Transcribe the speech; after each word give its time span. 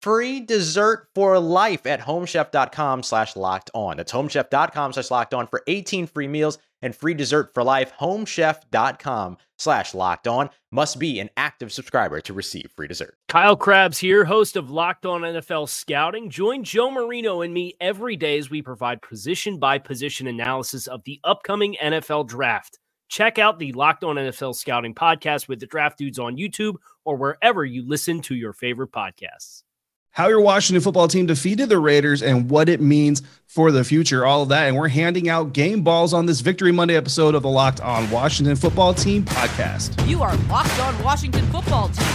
free 0.00 0.40
dessert 0.40 1.08
for 1.14 1.38
life 1.38 1.86
at 1.86 2.00
homechef.com 2.00 3.02
slash 3.02 3.36
locked 3.36 3.70
on. 3.74 3.96
That's 3.96 4.12
homechef.com 4.12 4.92
slash 4.92 5.10
locked 5.10 5.34
on 5.34 5.46
for 5.46 5.62
18 5.66 6.06
free 6.06 6.28
meals 6.28 6.58
and 6.82 6.94
free 6.94 7.14
dessert 7.14 7.52
for 7.54 7.62
life. 7.62 7.92
Homechef.com 8.00 9.36
slash 9.58 9.94
locked 9.94 10.26
on 10.26 10.50
must 10.72 10.98
be 10.98 11.20
an 11.20 11.28
active 11.36 11.72
subscriber 11.72 12.20
to 12.22 12.32
receive 12.32 12.70
free 12.74 12.88
dessert. 12.88 13.14
Kyle 13.28 13.56
Crabbs 13.56 13.98
here, 13.98 14.24
host 14.24 14.56
of 14.56 14.70
Locked 14.70 15.06
On 15.06 15.20
NFL 15.22 15.68
Scouting. 15.68 16.30
Join 16.30 16.64
Joe 16.64 16.90
Marino 16.90 17.42
and 17.42 17.52
me 17.52 17.74
every 17.80 18.16
day 18.16 18.38
as 18.38 18.50
we 18.50 18.62
provide 18.62 19.02
position 19.02 19.58
by 19.58 19.78
position 19.78 20.26
analysis 20.26 20.86
of 20.86 21.02
the 21.04 21.20
upcoming 21.24 21.76
NFL 21.82 22.28
draft. 22.28 22.78
Check 23.08 23.38
out 23.38 23.58
the 23.58 23.72
Locked 23.72 24.04
On 24.04 24.16
NFL 24.16 24.54
Scouting 24.54 24.94
podcast 24.94 25.48
with 25.48 25.60
the 25.60 25.66
draft 25.66 25.98
dudes 25.98 26.18
on 26.18 26.36
YouTube 26.36 26.76
or 27.04 27.16
wherever 27.16 27.64
you 27.64 27.86
listen 27.86 28.22
to 28.22 28.36
your 28.36 28.52
favorite 28.52 28.92
podcasts 28.92 29.64
how 30.12 30.28
your 30.28 30.40
Washington 30.40 30.82
football 30.82 31.08
team 31.08 31.26
defeated 31.26 31.68
the 31.68 31.78
Raiders 31.78 32.22
and 32.22 32.50
what 32.50 32.68
it 32.68 32.80
means 32.80 33.22
for 33.46 33.70
the 33.70 33.84
future. 33.84 34.26
All 34.26 34.42
of 34.42 34.48
that. 34.50 34.68
And 34.68 34.76
we're 34.76 34.88
handing 34.88 35.28
out 35.28 35.52
game 35.52 35.82
balls 35.82 36.12
on 36.12 36.26
this 36.26 36.40
Victory 36.40 36.72
Monday 36.72 36.96
episode 36.96 37.34
of 37.34 37.42
the 37.42 37.48
Locked 37.48 37.80
On 37.80 38.10
Washington 38.10 38.56
Football 38.56 38.94
Team 38.94 39.24
podcast. 39.24 40.06
You 40.08 40.22
are 40.22 40.36
Locked 40.48 40.78
On 40.80 41.02
Washington 41.02 41.46
Football 41.46 41.88
Team, 41.88 42.06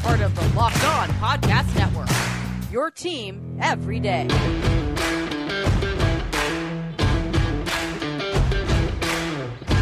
part 0.00 0.20
of 0.20 0.34
the 0.34 0.56
Locked 0.56 0.84
On 0.84 1.08
Podcast 1.10 1.74
Network. 1.76 2.08
Your 2.72 2.90
team 2.90 3.58
every 3.60 3.98
day. 4.00 4.28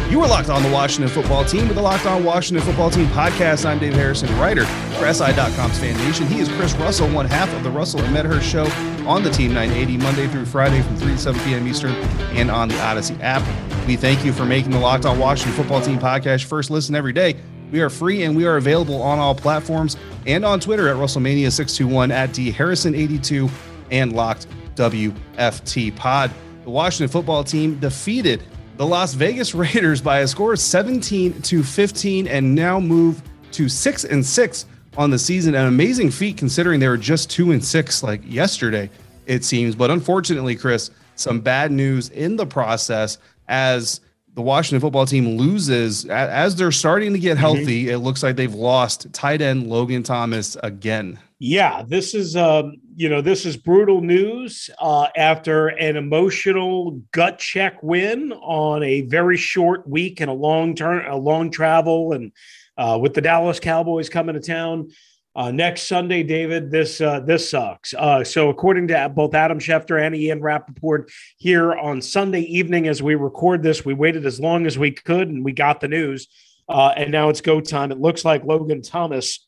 You 0.09 0.19
are 0.21 0.27
locked 0.27 0.49
on 0.49 0.63
the 0.63 0.71
Washington 0.71 1.07
football 1.07 1.45
team 1.45 1.67
with 1.67 1.75
the 1.75 1.83
Locked 1.83 2.07
On 2.07 2.23
Washington 2.23 2.65
football 2.65 2.89
team 2.89 3.05
podcast. 3.09 3.63
I'm 3.63 3.77
Dave 3.77 3.93
Harrison, 3.93 4.27
writer 4.39 4.65
for 4.65 5.13
SI.com's 5.13 5.77
Fan 5.77 5.95
Nation. 5.97 6.25
He 6.25 6.39
is 6.39 6.49
Chris 6.49 6.73
Russell, 6.77 7.07
one 7.09 7.27
half 7.27 7.53
of 7.53 7.61
the 7.61 7.69
Russell 7.69 8.01
and 8.01 8.11
Medhurst 8.11 8.49
show 8.49 8.65
on 9.07 9.21
the 9.21 9.29
Team 9.29 9.53
980, 9.53 9.97
Monday 9.97 10.27
through 10.27 10.45
Friday 10.45 10.81
from 10.81 10.97
3 10.97 11.11
to 11.11 11.17
7 11.19 11.41
p.m. 11.43 11.67
Eastern 11.67 11.91
and 12.35 12.49
on 12.49 12.69
the 12.69 12.75
Audacy 12.75 13.21
app. 13.21 13.43
We 13.85 13.97
thank 13.97 14.25
you 14.25 14.33
for 14.33 14.45
making 14.45 14.71
the 14.71 14.79
Locked 14.79 15.05
On 15.05 15.19
Washington 15.19 15.53
football 15.53 15.79
team 15.79 15.99
podcast 15.99 16.45
first 16.45 16.71
listen 16.71 16.95
every 16.95 17.13
day. 17.13 17.35
We 17.71 17.81
are 17.81 17.89
free 17.91 18.23
and 18.23 18.35
we 18.35 18.47
are 18.47 18.57
available 18.57 19.03
on 19.03 19.19
all 19.19 19.35
platforms 19.35 19.95
and 20.25 20.43
on 20.43 20.59
Twitter 20.59 20.87
at 20.87 20.95
Russellmania621 20.95 22.09
at 22.09 22.33
D 22.33 22.51
Harrison82 22.51 23.47
and 23.91 24.13
Locked 24.13 24.47
WFT 24.73 25.95
Pod. 25.95 26.31
The 26.63 26.71
Washington 26.71 27.09
football 27.09 27.43
team 27.43 27.77
defeated 27.77 28.43
the 28.79 28.87
Las 28.87 29.13
Vegas 29.13 29.53
Raiders 29.55 30.01
by 30.01 30.19
a 30.19 30.27
score 30.27 30.53
of 30.53 30.59
17 30.59 31.41
to 31.41 31.63
15 31.63 32.27
and 32.27 32.55
now 32.55 32.79
move 32.79 33.21
to 33.51 33.67
6 33.67 34.05
and 34.05 34.25
6 34.25 34.65
on 34.97 35.09
the 35.09 35.19
season. 35.19 35.53
An 35.53 35.67
amazing 35.67 36.09
feat 36.09 36.37
considering 36.37 36.79
they 36.79 36.87
were 36.87 36.97
just 36.97 37.29
2 37.29 37.51
and 37.51 37.63
6 37.63 38.03
like 38.03 38.21
yesterday 38.25 38.89
it 39.25 39.43
seems, 39.43 39.75
but 39.75 39.91
unfortunately 39.91 40.55
Chris, 40.55 40.91
some 41.15 41.41
bad 41.41 41.73
news 41.73 42.07
in 42.09 42.37
the 42.37 42.45
process 42.45 43.17
as 43.49 43.99
the 44.33 44.41
Washington 44.41 44.79
football 44.79 45.05
team 45.05 45.37
loses 45.37 46.05
as 46.05 46.55
they're 46.55 46.71
starting 46.71 47.11
to 47.11 47.19
get 47.19 47.31
mm-hmm. 47.31 47.41
healthy. 47.41 47.83
Mm-hmm. 47.83 47.95
It 47.95 47.97
looks 47.97 48.23
like 48.23 48.37
they've 48.37 48.55
lost 48.55 49.11
tight 49.11 49.41
end 49.41 49.67
Logan 49.67 50.03
Thomas 50.03 50.55
again. 50.63 51.19
Yeah, 51.41 51.83
this 51.87 52.13
is 52.15 52.35
um, 52.35 52.81
you 52.97 53.07
know 53.07 53.21
this 53.21 53.45
is 53.45 53.55
brutal 53.55 54.01
news 54.01 54.69
uh, 54.77 55.07
after 55.15 55.67
an 55.67 55.95
emotional 55.95 57.01
gut 57.13 57.39
check 57.39 57.81
win 57.81 58.33
on 58.33 58.83
a 58.83 59.01
very 59.01 59.37
short 59.37 59.87
week 59.87 60.19
and 60.19 60.29
a 60.29 60.33
long 60.33 60.75
turn, 60.75 61.05
a 61.05 61.15
long 61.15 61.49
travel, 61.49 62.11
and 62.11 62.33
uh, 62.77 62.99
with 63.01 63.13
the 63.13 63.21
Dallas 63.21 63.57
Cowboys 63.57 64.09
coming 64.09 64.35
to 64.35 64.41
town 64.41 64.89
uh, 65.33 65.49
next 65.49 65.83
Sunday. 65.83 66.23
David, 66.23 66.71
this 66.71 66.99
uh, 66.99 67.21
this 67.21 67.49
sucks. 67.49 67.93
Uh, 67.93 68.21
so 68.21 68.49
according 68.49 68.89
to 68.89 69.07
both 69.07 69.33
Adam 69.33 69.59
Schefter 69.59 70.05
and 70.05 70.13
Ian 70.13 70.41
Rapoport 70.41 71.09
here 71.37 71.73
on 71.73 72.01
Sunday 72.01 72.41
evening, 72.41 72.89
as 72.89 73.01
we 73.01 73.15
record 73.15 73.63
this, 73.63 73.85
we 73.85 73.93
waited 73.93 74.25
as 74.25 74.41
long 74.41 74.65
as 74.65 74.77
we 74.77 74.91
could 74.91 75.29
and 75.29 75.45
we 75.45 75.53
got 75.53 75.79
the 75.79 75.87
news, 75.87 76.27
uh, 76.67 76.93
and 76.97 77.13
now 77.13 77.29
it's 77.29 77.39
go 77.39 77.61
time. 77.61 77.93
It 77.93 78.01
looks 78.01 78.25
like 78.25 78.43
Logan 78.43 78.81
Thomas 78.81 79.47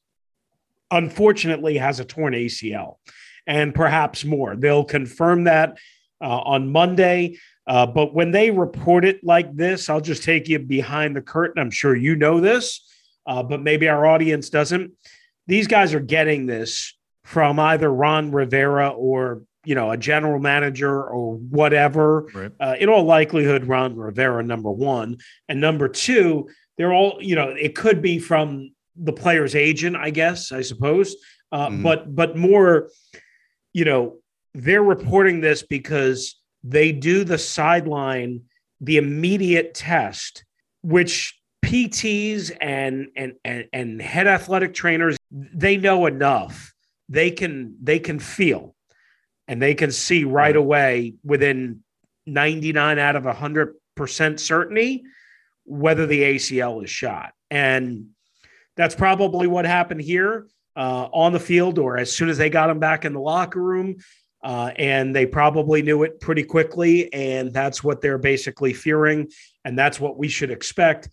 unfortunately 0.91 1.77
has 1.77 1.99
a 1.99 2.05
torn 2.05 2.33
ACL 2.33 2.97
and 3.47 3.73
perhaps 3.73 4.23
more. 4.23 4.55
They'll 4.55 4.83
confirm 4.83 5.45
that 5.45 5.77
uh, 6.21 6.39
on 6.39 6.71
Monday. 6.71 7.37
Uh, 7.67 7.85
but 7.85 8.13
when 8.13 8.31
they 8.31 8.51
report 8.51 9.05
it 9.05 9.23
like 9.23 9.55
this, 9.55 9.89
I'll 9.89 10.01
just 10.01 10.23
take 10.23 10.47
you 10.47 10.59
behind 10.59 11.15
the 11.15 11.21
curtain. 11.21 11.61
I'm 11.61 11.71
sure 11.71 11.95
you 11.95 12.15
know 12.15 12.39
this, 12.39 12.81
uh, 13.25 13.43
but 13.43 13.61
maybe 13.61 13.87
our 13.87 14.05
audience 14.05 14.49
doesn't. 14.49 14.91
These 15.47 15.67
guys 15.67 15.93
are 15.93 15.99
getting 15.99 16.45
this 16.45 16.97
from 17.23 17.59
either 17.59 17.91
Ron 17.91 18.31
Rivera 18.31 18.89
or 18.89 19.43
you 19.63 19.75
know 19.75 19.91
a 19.91 19.97
general 19.97 20.39
manager 20.39 21.03
or 21.03 21.35
whatever. 21.35 22.27
Right. 22.33 22.51
Uh, 22.59 22.75
in 22.79 22.89
all 22.89 23.03
likelihood, 23.03 23.65
Ron 23.65 23.95
Rivera 23.95 24.43
number 24.43 24.71
one, 24.71 25.17
and 25.47 25.61
number 25.61 25.87
two, 25.87 26.49
they're 26.77 26.93
all 26.93 27.17
you 27.21 27.35
know. 27.35 27.49
It 27.49 27.75
could 27.75 28.01
be 28.01 28.17
from 28.17 28.71
the 29.03 29.13
player's 29.13 29.55
agent, 29.55 29.95
I 29.95 30.09
guess, 30.09 30.51
I 30.51 30.61
suppose. 30.61 31.15
Uh, 31.51 31.67
mm-hmm. 31.67 31.83
But 31.83 32.15
but 32.15 32.37
more, 32.37 32.89
you 33.73 33.85
know, 33.85 34.17
they're 34.53 34.83
reporting 34.83 35.41
this 35.41 35.63
because 35.63 36.39
they 36.63 36.91
do 36.91 37.23
the 37.23 37.37
sideline, 37.37 38.43
the 38.79 38.97
immediate 38.97 39.73
test, 39.73 40.45
which 40.81 41.37
PTs 41.65 42.55
and 42.61 43.07
and 43.15 43.33
and, 43.43 43.67
and 43.73 44.01
head 44.01 44.27
athletic 44.27 44.73
trainers 44.73 45.17
they 45.31 45.77
know 45.77 46.05
enough. 46.05 46.73
They 47.09 47.31
can 47.31 47.75
they 47.81 47.99
can 47.99 48.19
feel 48.19 48.75
and 49.47 49.61
they 49.61 49.73
can 49.73 49.91
see 49.91 50.23
right 50.23 50.55
away 50.55 51.15
within 51.23 51.83
99 52.25 52.99
out 52.99 53.15
of 53.15 53.23
100% 53.23 54.39
certainty 54.39 55.03
whether 55.65 56.05
the 56.05 56.21
ACL 56.21 56.83
is 56.83 56.89
shot. 56.89 57.33
And 57.49 58.07
that's 58.81 58.95
probably 58.95 59.47
what 59.47 59.65
happened 59.65 60.01
here 60.01 60.47
uh, 60.75 61.07
on 61.13 61.33
the 61.33 61.39
field, 61.39 61.77
or 61.77 61.97
as 61.97 62.11
soon 62.11 62.29
as 62.29 62.37
they 62.37 62.49
got 62.49 62.69
him 62.69 62.79
back 62.79 63.05
in 63.05 63.13
the 63.13 63.19
locker 63.19 63.61
room. 63.61 63.97
Uh, 64.43 64.71
and 64.77 65.15
they 65.15 65.23
probably 65.23 65.83
knew 65.83 66.01
it 66.01 66.19
pretty 66.19 66.43
quickly. 66.43 67.13
And 67.13 67.53
that's 67.53 67.83
what 67.83 68.01
they're 68.01 68.17
basically 68.17 68.73
fearing. 68.73 69.29
And 69.63 69.77
that's 69.77 69.99
what 69.99 70.17
we 70.17 70.27
should 70.29 70.49
expect. 70.49 71.09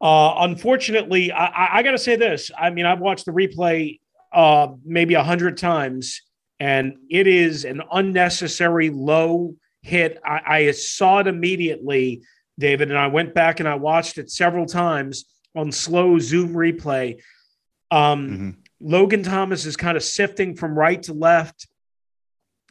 Uh, 0.00 0.36
unfortunately, 0.38 1.30
I, 1.30 1.78
I 1.78 1.82
got 1.82 1.90
to 1.90 1.98
say 1.98 2.16
this. 2.16 2.50
I 2.58 2.70
mean, 2.70 2.86
I've 2.86 3.00
watched 3.00 3.26
the 3.26 3.32
replay 3.32 4.00
uh, 4.32 4.68
maybe 4.82 5.12
a 5.12 5.22
hundred 5.22 5.58
times, 5.58 6.22
and 6.58 6.94
it 7.10 7.26
is 7.26 7.66
an 7.66 7.82
unnecessary 7.92 8.88
low 8.88 9.56
hit, 9.82 10.18
I, 10.24 10.40
I 10.46 10.70
saw 10.70 11.18
it 11.18 11.26
immediately, 11.26 12.22
David, 12.58 12.90
and 12.90 12.98
I 12.98 13.08
went 13.08 13.34
back 13.34 13.60
and 13.60 13.68
I 13.68 13.74
watched 13.74 14.16
it 14.18 14.30
several 14.30 14.64
times 14.64 15.24
on 15.54 15.72
slow 15.72 16.18
Zoom 16.18 16.54
replay. 16.54 17.20
Um, 17.90 18.30
mm-hmm. 18.30 18.50
Logan 18.80 19.22
Thomas 19.22 19.64
is 19.64 19.76
kind 19.76 19.96
of 19.96 20.02
sifting 20.02 20.56
from 20.56 20.78
right 20.78 21.02
to 21.04 21.12
left 21.12 21.68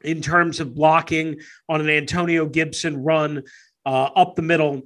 in 0.04 0.22
terms 0.22 0.60
of 0.60 0.74
blocking 0.74 1.40
on 1.70 1.82
an 1.82 1.90
Antonio 1.90 2.46
Gibson 2.46 3.04
run 3.04 3.44
uh, 3.86 4.10
up 4.16 4.36
the 4.36 4.42
middle. 4.42 4.84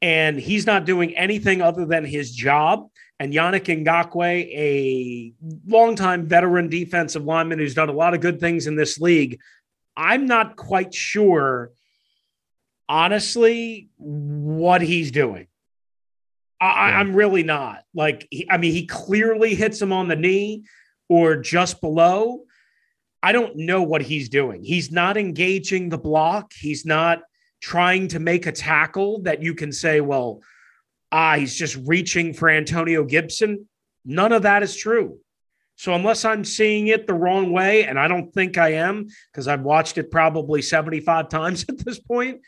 And 0.00 0.38
he's 0.38 0.66
not 0.66 0.84
doing 0.84 1.16
anything 1.16 1.60
other 1.60 1.84
than 1.84 2.04
his 2.04 2.32
job. 2.32 2.88
And 3.20 3.32
Yannick 3.32 3.84
Ngakoue, 3.84 4.48
a 4.54 5.32
longtime 5.66 6.26
veteran 6.26 6.68
defensive 6.68 7.24
lineman 7.24 7.58
who's 7.58 7.74
done 7.74 7.88
a 7.88 7.92
lot 7.92 8.14
of 8.14 8.20
good 8.20 8.38
things 8.38 8.66
in 8.66 8.76
this 8.76 9.00
league, 9.00 9.40
I'm 9.96 10.26
not 10.26 10.54
quite 10.54 10.94
sure, 10.94 11.72
honestly, 12.88 13.88
what 13.96 14.82
he's 14.82 15.10
doing. 15.10 15.48
I, 16.60 17.00
am 17.00 17.14
really 17.14 17.42
not. 17.42 17.84
Like, 17.94 18.26
he, 18.30 18.50
I 18.50 18.56
mean, 18.56 18.72
he 18.72 18.86
clearly 18.86 19.54
hits 19.54 19.80
him 19.80 19.92
on 19.92 20.08
the 20.08 20.16
knee 20.16 20.64
or 21.08 21.36
just 21.36 21.80
below. 21.80 22.44
I 23.22 23.32
don't 23.32 23.56
know 23.56 23.82
what 23.82 24.02
he's 24.02 24.28
doing. 24.28 24.62
He's 24.62 24.90
not 24.90 25.16
engaging 25.16 25.88
the 25.88 25.98
block. 25.98 26.52
He's 26.52 26.84
not 26.84 27.22
trying 27.60 28.08
to 28.08 28.18
make 28.18 28.46
a 28.46 28.52
tackle 28.52 29.22
that 29.22 29.42
you 29.42 29.54
can 29.54 29.72
say, 29.72 30.00
well, 30.00 30.40
ah, 31.10 31.36
he's 31.36 31.54
just 31.54 31.76
reaching 31.86 32.32
for 32.32 32.48
Antonio 32.48 33.04
Gibson. 33.04 33.68
None 34.04 34.32
of 34.32 34.42
that 34.42 34.62
is 34.62 34.76
true. 34.76 35.18
So 35.76 35.94
unless 35.94 36.24
I'm 36.24 36.44
seeing 36.44 36.88
it 36.88 37.06
the 37.06 37.14
wrong 37.14 37.52
way, 37.52 37.84
and 37.84 37.98
I 37.98 38.08
don't 38.08 38.32
think 38.32 38.58
I 38.58 38.74
am, 38.74 39.06
because 39.30 39.46
I've 39.46 39.62
watched 39.62 39.96
it 39.96 40.10
probably 40.10 40.60
75 40.60 41.28
times 41.28 41.64
at 41.68 41.78
this 41.78 42.00
point, 42.00 42.40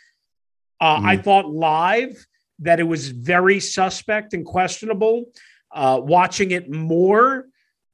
uh, 0.80 0.96
mm-hmm. 0.96 1.06
I 1.06 1.16
thought 1.16 1.48
live 1.48 2.26
that 2.60 2.80
it 2.80 2.84
was 2.84 3.08
very 3.08 3.60
suspect 3.60 4.34
and 4.34 4.44
questionable. 4.44 5.26
Uh, 5.72 6.00
watching 6.02 6.50
it 6.50 6.70
more, 6.70 7.46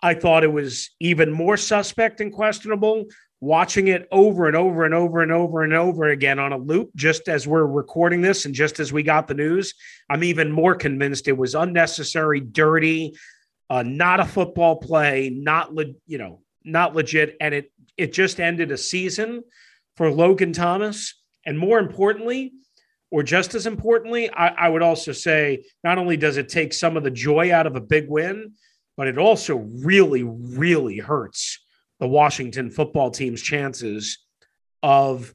I 0.02 0.14
thought 0.14 0.44
it 0.44 0.52
was 0.52 0.90
even 1.00 1.32
more 1.32 1.56
suspect 1.56 2.20
and 2.20 2.32
questionable. 2.32 3.06
Watching 3.40 3.88
it 3.88 4.08
over 4.10 4.46
and 4.46 4.56
over 4.56 4.84
and 4.86 4.94
over 4.94 5.22
and 5.22 5.30
over 5.30 5.62
and 5.62 5.74
over 5.74 6.08
again 6.08 6.38
on 6.38 6.52
a 6.52 6.56
loop, 6.56 6.90
just 6.96 7.28
as 7.28 7.46
we're 7.46 7.66
recording 7.66 8.22
this 8.22 8.46
and 8.46 8.54
just 8.54 8.80
as 8.80 8.94
we 8.94 9.02
got 9.02 9.28
the 9.28 9.34
news, 9.34 9.74
I'm 10.08 10.24
even 10.24 10.50
more 10.50 10.74
convinced 10.74 11.28
it 11.28 11.36
was 11.36 11.54
unnecessary, 11.54 12.40
dirty, 12.40 13.14
uh, 13.68 13.82
not 13.82 14.20
a 14.20 14.24
football 14.24 14.76
play, 14.76 15.30
not 15.30 15.74
le- 15.74 15.94
you 16.06 16.16
know, 16.16 16.40
not 16.64 16.94
legit, 16.94 17.36
and 17.40 17.54
it 17.54 17.72
it 17.98 18.12
just 18.12 18.40
ended 18.40 18.70
a 18.70 18.78
season 18.78 19.42
for 19.96 20.10
Logan 20.10 20.52
Thomas, 20.52 21.14
and 21.44 21.58
more 21.58 21.78
importantly, 21.78 22.52
or 23.16 23.22
just 23.22 23.54
as 23.54 23.66
importantly, 23.66 24.28
I, 24.28 24.48
I, 24.48 24.68
would 24.68 24.82
also 24.82 25.10
say 25.10 25.64
not 25.82 25.96
only 25.96 26.18
does 26.18 26.36
it 26.36 26.50
take 26.50 26.74
some 26.74 26.98
of 26.98 27.02
the 27.02 27.10
joy 27.10 27.50
out 27.50 27.66
of 27.66 27.74
a 27.74 27.80
big 27.80 28.10
win, 28.10 28.52
but 28.94 29.06
it 29.06 29.16
also 29.16 29.56
really, 29.56 30.22
really 30.22 30.98
hurts 30.98 31.64
the 31.98 32.06
Washington 32.06 32.70
football 32.70 33.10
team's 33.10 33.40
chances 33.40 34.18
of 34.82 35.34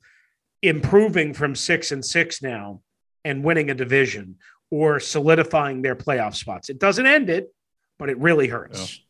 improving 0.61 1.33
from 1.33 1.55
six 1.55 1.91
and 1.91 2.05
six 2.05 2.43
now 2.43 2.83
and 3.25 3.43
winning 3.43 3.71
a 3.71 3.73
division 3.73 4.35
or 4.69 4.99
solidifying 4.99 5.81
their 5.81 5.95
playoff 5.95 6.35
spots. 6.35 6.69
It 6.69 6.77
doesn't 6.77 7.07
end 7.07 7.31
it, 7.31 7.51
but 7.97 8.11
it 8.11 8.19
really 8.19 8.47
hurts. 8.47 9.01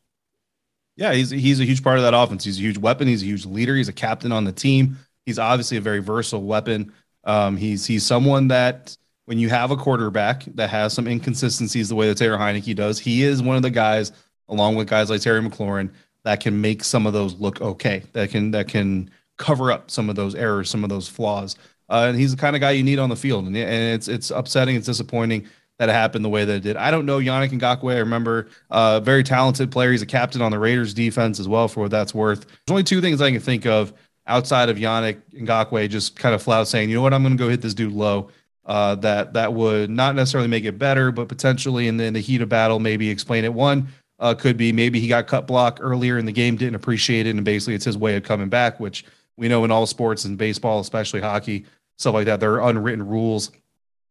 Yeah. 0.96 1.10
yeah, 1.10 1.18
he's 1.18 1.30
he's 1.30 1.60
a 1.60 1.66
huge 1.66 1.84
part 1.84 1.98
of 1.98 2.06
that 2.06 2.14
offense. 2.14 2.46
He's 2.46 2.58
a 2.58 2.62
huge 2.62 2.78
weapon. 2.78 3.10
He's 3.10 3.22
a 3.22 3.26
huge 3.26 3.46
leader. 3.46 3.76
He's 3.76 3.90
a 3.90 3.94
captain 3.94 4.32
on 4.32 4.46
the 4.46 4.54
team. 4.54 4.98
He's 5.26 5.40
obviously 5.40 5.76
a 5.76 5.82
very 5.82 6.00
versatile 6.00 6.44
weapon. 6.44 6.94
Um, 7.24 7.58
he's 7.58 7.86
he's 7.86 8.06
someone 8.06 8.48
that 8.50 8.96
when 9.26 9.40
you 9.40 9.50
have 9.50 9.72
a 9.72 9.78
quarterback 9.78 10.44
that 10.56 10.70
has 10.70 10.94
some 10.94 11.08
inconsistencies 11.08 11.90
the 11.90 11.96
way 11.96 12.08
that 12.08 12.18
Taylor 12.18 12.38
Heinicke 12.38 12.76
does, 12.76 13.00
he 13.00 13.24
is 13.24 13.42
one 13.42 13.56
of 13.56 13.62
the 13.62 13.70
guys, 13.70 14.12
along 14.50 14.76
with 14.76 14.88
guys 14.88 15.10
like 15.10 15.22
Terry 15.22 15.42
McLaurin, 15.42 15.92
that 16.24 16.40
can 16.40 16.60
make 16.60 16.84
some 16.84 17.08
of 17.08 17.14
those 17.14 17.36
look 17.36 17.62
okay. 17.62 18.04
That 18.14 18.30
can 18.30 18.52
that 18.52 18.68
can 18.68 19.10
cover 19.38 19.72
up 19.72 19.90
some 19.90 20.10
of 20.10 20.16
those 20.16 20.36
errors, 20.36 20.70
some 20.70 20.84
of 20.84 20.90
those 20.90 21.08
flaws. 21.08 21.56
Uh, 21.90 22.06
and 22.10 22.18
he's 22.18 22.32
the 22.32 22.38
kind 22.38 22.56
of 22.56 22.62
guy 22.62 22.72
you 22.72 22.84
need 22.84 23.00
on 23.00 23.10
the 23.10 23.16
field, 23.16 23.46
and, 23.46 23.56
and 23.56 23.94
it's 23.94 24.08
it's 24.08 24.32
upsetting, 24.32 24.76
it's 24.76 24.86
disappointing 24.86 25.48
that 25.78 25.90
it 25.90 25.94
happened 25.94 26.24
the 26.24 26.30
way 26.30 26.46
that 26.46 26.58
it 26.58 26.64
did. 26.64 26.78
I 26.78 26.92
don't 26.92 27.06
know 27.06 27.18
Yannick 27.18 27.50
Ngakoue. 27.50 27.96
I 27.96 28.00
remember 28.00 28.48
a 28.70 28.76
uh, 28.76 29.00
very 29.00 29.24
talented 29.24 29.72
player. 29.72 29.92
He's 29.92 30.04
a 30.04 30.06
captain 30.06 30.42
on 30.42 30.52
the 30.52 30.60
Raiders 30.60 30.94
defense 30.94 31.40
as 31.40 31.48
well, 31.48 31.68
for 31.68 31.82
what 31.82 31.92
that's 31.92 32.14
worth. 32.14 32.46
There's 32.46 32.58
only 32.70 32.84
two 32.84 33.02
things 33.02 33.22
I 33.22 33.32
can 33.32 33.42
think 33.42 33.66
of 33.66 33.94
outside 34.28 34.70
of 34.70 34.78
Yannick 34.78 35.22
Ngakoue 35.34 35.90
just 35.90 36.18
kind 36.18 36.36
of 36.36 36.42
flout 36.42 36.68
saying, 36.68 36.90
you 36.90 36.96
know 36.96 37.02
what, 37.02 37.14
I'm 37.14 37.24
going 37.24 37.38
to 37.38 37.44
go 37.44 37.50
hit 37.50 37.62
this 37.62 37.74
dude 37.74 37.94
low. 37.94 38.30
Uh, 38.64 38.94
that 38.96 39.34
that 39.34 39.54
would 39.54 39.90
not 39.90 40.16
necessarily 40.16 40.48
make 40.48 40.64
it 40.66 40.78
better, 40.78 41.12
but 41.12 41.28
potentially 41.28 41.88
in 41.88 41.98
the, 41.98 42.04
in 42.04 42.14
the 42.14 42.20
heat 42.20 42.42
of 42.42 42.50
battle, 42.50 42.80
maybe 42.80 43.10
explain 43.10 43.44
it. 43.44 43.54
One 43.54 43.88
uh, 44.20 44.36
could 44.36 44.56
be 44.56 44.72
maybe 44.72 45.00
he 45.00 45.08
got 45.08 45.26
cut 45.26 45.48
block 45.48 45.80
earlier 45.82 46.20
in 46.20 46.26
the 46.26 46.32
game, 46.32 46.56
didn't 46.56 46.76
appreciate 46.76 47.26
it, 47.26 47.32
and 47.36 47.44
basically 47.44 47.74
it's 47.74 47.86
his 47.86 47.98
way 47.98 48.16
of 48.16 48.24
coming 48.24 48.50
back, 48.50 48.80
which 48.80 49.04
we 49.36 49.48
know 49.48 49.66
in 49.66 49.72
all 49.72 49.88
sports 49.88 50.26
and 50.26 50.38
baseball, 50.38 50.80
especially 50.80 51.22
hockey, 51.22 51.66
stuff 51.98 52.14
like 52.14 52.26
that, 52.26 52.40
there 52.40 52.54
are 52.54 52.70
unwritten 52.70 53.06
rules 53.06 53.52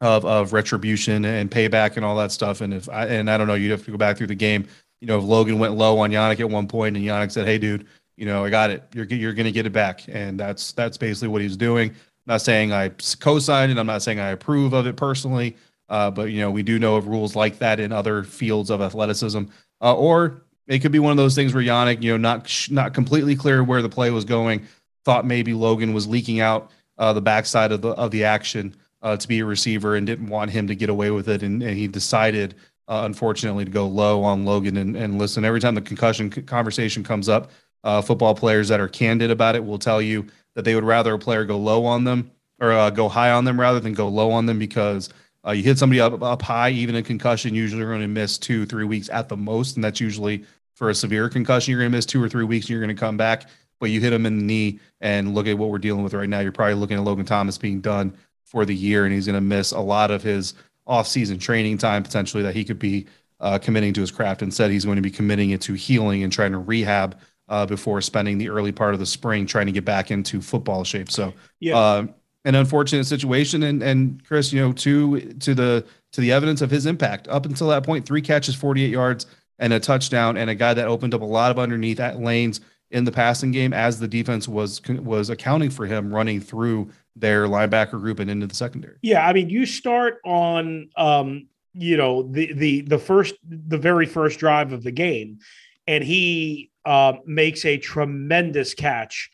of 0.00 0.24
of 0.24 0.52
retribution 0.52 1.24
and 1.24 1.50
payback 1.50 1.96
and 1.96 2.04
all 2.04 2.16
that 2.16 2.32
stuff. 2.32 2.60
And 2.60 2.74
if 2.74 2.88
I 2.88 3.06
and 3.06 3.30
I 3.30 3.38
don't 3.38 3.46
know, 3.46 3.54
you'd 3.54 3.70
have 3.70 3.84
to 3.84 3.90
go 3.92 3.96
back 3.96 4.16
through 4.16 4.28
the 4.28 4.34
game. 4.34 4.66
You 5.00 5.06
know, 5.06 5.18
if 5.18 5.24
Logan 5.24 5.58
went 5.58 5.74
low 5.74 5.98
on 6.00 6.10
Yannick 6.10 6.40
at 6.40 6.50
one 6.50 6.66
point 6.66 6.96
and 6.96 7.06
Yannick 7.06 7.30
said, 7.30 7.46
"Hey, 7.46 7.58
dude, 7.58 7.86
you 8.20 8.26
know, 8.26 8.44
I 8.44 8.50
got 8.50 8.68
it. 8.68 8.82
You're 8.92 9.06
you're 9.06 9.32
going 9.32 9.46
to 9.46 9.52
get 9.52 9.64
it 9.64 9.72
back, 9.72 10.02
and 10.06 10.38
that's 10.38 10.72
that's 10.72 10.98
basically 10.98 11.28
what 11.28 11.40
he's 11.40 11.56
doing. 11.56 11.88
I'm 11.88 11.96
not 12.26 12.42
saying 12.42 12.70
I 12.70 12.90
co-sign 13.18 13.70
it. 13.70 13.78
I'm 13.78 13.86
not 13.86 14.02
saying 14.02 14.20
I 14.20 14.28
approve 14.28 14.74
of 14.74 14.86
it 14.86 14.94
personally, 14.94 15.56
uh, 15.88 16.10
but 16.10 16.24
you 16.24 16.40
know, 16.40 16.50
we 16.50 16.62
do 16.62 16.78
know 16.78 16.96
of 16.96 17.08
rules 17.08 17.34
like 17.34 17.58
that 17.60 17.80
in 17.80 17.92
other 17.92 18.22
fields 18.22 18.68
of 18.68 18.82
athleticism. 18.82 19.44
Uh, 19.80 19.94
or 19.96 20.42
it 20.66 20.80
could 20.80 20.92
be 20.92 20.98
one 20.98 21.12
of 21.12 21.16
those 21.16 21.34
things 21.34 21.54
where 21.54 21.64
Yannick, 21.64 22.02
you 22.02 22.10
know, 22.10 22.18
not 22.18 22.68
not 22.70 22.92
completely 22.92 23.34
clear 23.34 23.64
where 23.64 23.80
the 23.80 23.88
play 23.88 24.10
was 24.10 24.26
going, 24.26 24.66
thought 25.06 25.24
maybe 25.24 25.54
Logan 25.54 25.94
was 25.94 26.06
leaking 26.06 26.40
out 26.40 26.70
uh, 26.98 27.14
the 27.14 27.22
backside 27.22 27.72
of 27.72 27.80
the 27.80 27.92
of 27.92 28.10
the 28.10 28.24
action 28.24 28.76
uh, 29.00 29.16
to 29.16 29.26
be 29.26 29.38
a 29.38 29.46
receiver 29.46 29.96
and 29.96 30.06
didn't 30.06 30.28
want 30.28 30.50
him 30.50 30.66
to 30.66 30.74
get 30.74 30.90
away 30.90 31.10
with 31.10 31.30
it, 31.30 31.42
and, 31.42 31.62
and 31.62 31.78
he 31.78 31.88
decided. 31.88 32.54
Uh, 32.88 33.02
unfortunately, 33.04 33.64
to 33.64 33.70
go 33.70 33.86
low 33.86 34.24
on 34.24 34.44
Logan 34.44 34.76
and, 34.76 34.96
and 34.96 35.16
listen. 35.16 35.44
Every 35.44 35.60
time 35.60 35.76
the 35.76 35.80
concussion 35.80 36.28
conversation 36.28 37.04
comes 37.04 37.28
up, 37.28 37.52
uh, 37.84 38.02
football 38.02 38.34
players 38.34 38.68
that 38.68 38.80
are 38.80 38.88
candid 38.88 39.30
about 39.30 39.56
it 39.56 39.64
will 39.64 39.78
tell 39.78 40.02
you 40.02 40.26
that 40.54 40.64
they 40.64 40.74
would 40.74 40.84
rather 40.84 41.14
a 41.14 41.18
player 41.18 41.44
go 41.44 41.56
low 41.56 41.84
on 41.84 42.04
them 42.04 42.30
or 42.60 42.72
uh, 42.72 42.90
go 42.90 43.08
high 43.08 43.30
on 43.30 43.44
them 43.44 43.58
rather 43.58 43.80
than 43.80 43.94
go 43.94 44.08
low 44.08 44.30
on 44.30 44.46
them 44.46 44.58
because 44.58 45.08
uh, 45.46 45.52
you 45.52 45.62
hit 45.62 45.78
somebody 45.78 46.00
up, 46.00 46.22
up 46.22 46.42
high, 46.42 46.70
even 46.70 46.94
a 46.96 47.02
concussion, 47.02 47.54
usually 47.54 47.80
you're 47.80 47.90
going 47.90 48.02
to 48.02 48.08
miss 48.08 48.36
two, 48.36 48.66
three 48.66 48.84
weeks 48.84 49.08
at 49.08 49.28
the 49.28 49.36
most. 49.36 49.76
And 49.76 49.84
that's 49.84 50.00
usually 50.00 50.44
for 50.74 50.90
a 50.90 50.94
severe 50.94 51.28
concussion, 51.28 51.72
you're 51.72 51.80
going 51.80 51.90
to 51.90 51.96
miss 51.96 52.06
two 52.06 52.22
or 52.22 52.28
three 52.28 52.44
weeks 52.44 52.66
and 52.66 52.70
you're 52.70 52.80
going 52.80 52.94
to 52.94 53.00
come 53.00 53.16
back. 53.16 53.48
But 53.78 53.90
you 53.90 54.00
hit 54.00 54.12
him 54.12 54.26
in 54.26 54.38
the 54.38 54.44
knee 54.44 54.80
and 55.00 55.34
look 55.34 55.46
at 55.46 55.56
what 55.56 55.70
we're 55.70 55.78
dealing 55.78 56.04
with 56.04 56.12
right 56.12 56.28
now. 56.28 56.40
You're 56.40 56.52
probably 56.52 56.74
looking 56.74 56.98
at 56.98 57.02
Logan 57.02 57.24
Thomas 57.24 57.56
being 57.56 57.80
done 57.80 58.14
for 58.44 58.66
the 58.66 58.74
year 58.74 59.06
and 59.06 59.14
he's 59.14 59.26
going 59.26 59.34
to 59.34 59.40
miss 59.40 59.72
a 59.72 59.80
lot 59.80 60.10
of 60.10 60.22
his 60.22 60.54
off-season 60.86 61.38
training 61.38 61.78
time 61.78 62.02
potentially 62.02 62.42
that 62.42 62.54
he 62.54 62.64
could 62.64 62.78
be 62.78 63.06
uh, 63.38 63.58
committing 63.58 63.94
to 63.94 64.00
his 64.02 64.10
craft. 64.10 64.42
Instead, 64.42 64.70
he's 64.70 64.84
going 64.84 64.96
to 64.96 65.02
be 65.02 65.10
committing 65.10 65.50
it 65.50 65.62
to 65.62 65.72
healing 65.72 66.22
and 66.22 66.32
trying 66.32 66.52
to 66.52 66.58
rehab 66.58 67.18
uh, 67.50 67.66
before 67.66 68.00
spending 68.00 68.38
the 68.38 68.48
early 68.48 68.72
part 68.72 68.94
of 68.94 69.00
the 69.00 69.06
spring 69.06 69.44
trying 69.44 69.66
to 69.66 69.72
get 69.72 69.84
back 69.84 70.10
into 70.10 70.40
football 70.40 70.84
shape. 70.84 71.10
So, 71.10 71.34
yeah. 71.58 71.76
Uh, 71.76 72.06
an 72.46 72.54
unfortunate 72.54 73.04
situation, 73.04 73.64
and 73.64 73.82
and 73.82 74.24
Chris, 74.24 74.50
you 74.50 74.62
know, 74.62 74.72
to 74.72 75.20
to 75.20 75.54
the 75.54 75.84
to 76.12 76.22
the 76.22 76.32
evidence 76.32 76.62
of 76.62 76.70
his 76.70 76.86
impact 76.86 77.28
up 77.28 77.44
until 77.44 77.68
that 77.68 77.84
point, 77.84 78.06
three 78.06 78.22
catches, 78.22 78.54
48 78.54 78.88
yards, 78.88 79.26
and 79.58 79.74
a 79.74 79.78
touchdown, 79.78 80.38
and 80.38 80.48
a 80.48 80.54
guy 80.54 80.72
that 80.72 80.88
opened 80.88 81.12
up 81.12 81.20
a 81.20 81.26
lot 81.26 81.50
of 81.50 81.58
underneath 81.58 82.00
at 82.00 82.18
lanes 82.18 82.62
in 82.90 83.04
the 83.04 83.12
passing 83.12 83.52
game 83.52 83.74
as 83.74 84.00
the 84.00 84.08
defense 84.08 84.48
was 84.48 84.80
was 84.88 85.28
accounting 85.28 85.68
for 85.68 85.84
him 85.84 86.14
running 86.14 86.40
through 86.40 86.90
their 87.14 87.46
linebacker 87.46 88.00
group 88.00 88.20
and 88.20 88.30
into 88.30 88.46
the 88.46 88.54
secondary. 88.54 88.96
Yeah, 89.02 89.26
I 89.26 89.34
mean, 89.34 89.50
you 89.50 89.66
start 89.66 90.18
on 90.24 90.88
um, 90.96 91.46
you 91.74 91.96
know, 91.96 92.22
the 92.22 92.52
the 92.52 92.80
the 92.82 92.98
first 92.98 93.34
the 93.46 93.78
very 93.78 94.06
first 94.06 94.38
drive 94.38 94.72
of 94.72 94.82
the 94.82 94.90
game, 94.90 95.38
and 95.86 96.02
he 96.02 96.69
uh, 96.84 97.14
makes 97.26 97.64
a 97.64 97.78
tremendous 97.78 98.74
catch 98.74 99.30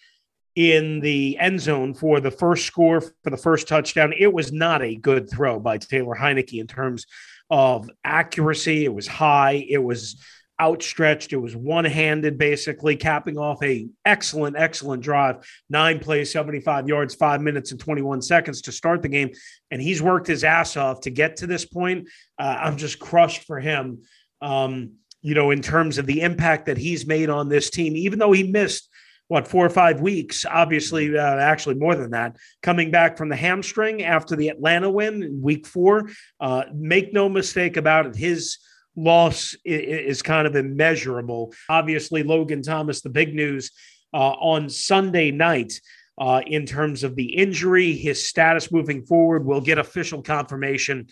in 0.55 1.01
the 1.01 1.39
end 1.39 1.61
zone 1.61 1.93
for 1.93 2.19
the 2.19 2.31
first 2.31 2.67
score 2.67 3.01
for 3.01 3.31
the 3.31 3.37
first 3.37 3.69
touchdown. 3.69 4.15
It 4.19 4.33
was 4.33 4.53
not 4.53 4.83
a 4.83 4.97
good 4.97 5.31
throw 5.31 5.61
by 5.61 5.79
Taylor 5.79 6.17
Heinicke 6.17 6.59
in 6.59 6.67
terms 6.67 7.07
of 7.51 7.91
accuracy. 8.03 8.85
It 8.85 8.95
was 8.95 9.07
high. 9.07 9.67
It 9.69 9.79
was 9.79 10.17
outstretched. 10.61 11.35
It 11.35 11.37
was 11.37 11.55
one-handed, 11.55 12.39
basically 12.39 12.97
capping 12.97 13.37
off 13.37 13.63
a 13.63 13.89
excellent, 14.05 14.57
excellent 14.57 15.03
drive. 15.03 15.47
Nine 15.69 15.99
plays, 15.99 16.33
75 16.33 16.89
yards, 16.89 17.15
five 17.15 17.43
minutes 17.43 17.73
and 17.73 17.81
21 17.81 18.23
seconds 18.23 18.63
to 18.63 18.73
start 18.73 19.03
the 19.03 19.09
game, 19.09 19.31
and 19.71 19.83
he's 19.83 20.03
worked 20.03 20.27
his 20.27 20.45
ass 20.45 20.77
off 20.77 21.03
to 21.03 21.11
get 21.11 21.37
to 21.37 21.47
this 21.47 21.67
point. 21.67 22.09
Uh, 22.39 22.57
I'm 22.61 22.79
just 22.79 22.99
crushed 22.99 23.45
for 23.45 23.61
him. 23.61 24.03
Um, 24.41 24.93
you 25.27 25.35
know, 25.35 25.51
in 25.51 25.61
terms 25.61 25.99
of 25.99 26.07
the 26.07 26.21
impact 26.21 26.67
that 26.67 26.79
he's 26.79 27.05
made 27.05 27.29
on 27.29 27.49
this 27.49 27.69
team, 27.69 27.97
even 27.97 28.17
though 28.17 28.31
he 28.31 28.45
missed 28.45 28.89
what 29.27 29.49
four 29.49 29.67
or 29.67 29.71
five 29.71 30.01
weeks. 30.01 30.47
Obviously, 30.49 31.19
uh, 31.19 31.37
actually 31.39 31.75
more 31.75 31.97
than 31.97 32.13
that. 32.13 32.37
Coming 32.63 32.93
back 32.93 33.19
from 33.19 33.29
the 33.29 33.35
hamstring 33.35 34.05
after 34.05 34.37
the 34.37 34.51
Atlanta 34.51 34.89
win 34.89 35.25
in 35.25 35.43
Week 35.43 35.67
Four. 35.67 36.11
Uh, 36.39 36.67
make 36.73 37.13
no 37.13 37.29
mistake 37.29 37.77
about 37.77 38.07
it, 38.07 38.15
his 38.15 38.59
loss 38.95 39.57
is, 39.65 40.23
kind 40.23 40.47
of 40.47 40.55
immeasurable. 40.55 41.53
Obviously, 41.69 42.23
Logan 42.23 42.63
Thomas, 42.63 43.01
the 43.01 43.11
big 43.11 43.35
news 43.35 43.73
uh, 44.15 44.31
on 44.31 44.69
Sunday 44.69 45.33
night. 45.33 45.81
Uh, 46.19 46.41
in 46.47 46.65
terms 46.65 47.05
of 47.05 47.15
the 47.15 47.37
injury, 47.37 47.93
his 47.93 48.27
status 48.27 48.73
moving 48.73 49.05
forward, 49.05 49.45
we'll 49.45 49.61
get 49.61 49.77
official 49.77 50.23
confirmation 50.23 51.07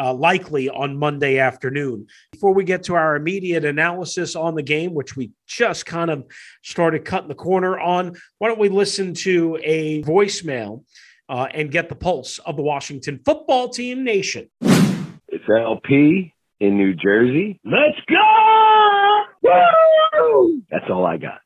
uh, 0.00 0.14
likely 0.14 0.70
on 0.70 0.96
Monday 0.96 1.38
afternoon. 1.38 2.06
Before 2.32 2.54
we 2.54 2.64
get 2.64 2.82
to 2.84 2.94
our 2.94 3.16
immediate 3.16 3.64
analysis 3.64 4.34
on 4.34 4.54
the 4.54 4.62
game, 4.62 4.94
which 4.94 5.14
we 5.16 5.32
just 5.46 5.84
kind 5.84 6.10
of 6.10 6.24
started 6.62 7.04
cutting 7.04 7.28
the 7.28 7.34
corner 7.34 7.78
on, 7.78 8.16
why 8.38 8.48
don't 8.48 8.58
we 8.58 8.70
listen 8.70 9.12
to 9.14 9.58
a 9.62 10.02
voicemail 10.02 10.84
uh, 11.28 11.48
and 11.52 11.70
get 11.70 11.88
the 11.90 11.94
pulse 11.94 12.38
of 12.38 12.56
the 12.56 12.62
Washington 12.62 13.20
football 13.24 13.68
team 13.68 14.02
nation? 14.02 14.48
It's 14.62 15.44
LP 15.48 16.34
in 16.60 16.76
New 16.78 16.94
Jersey. 16.94 17.60
Let's 17.64 18.00
go! 18.08 19.24
Woo! 19.42 20.62
That's 20.70 20.86
all 20.90 21.04
I 21.04 21.18
got. 21.18 21.40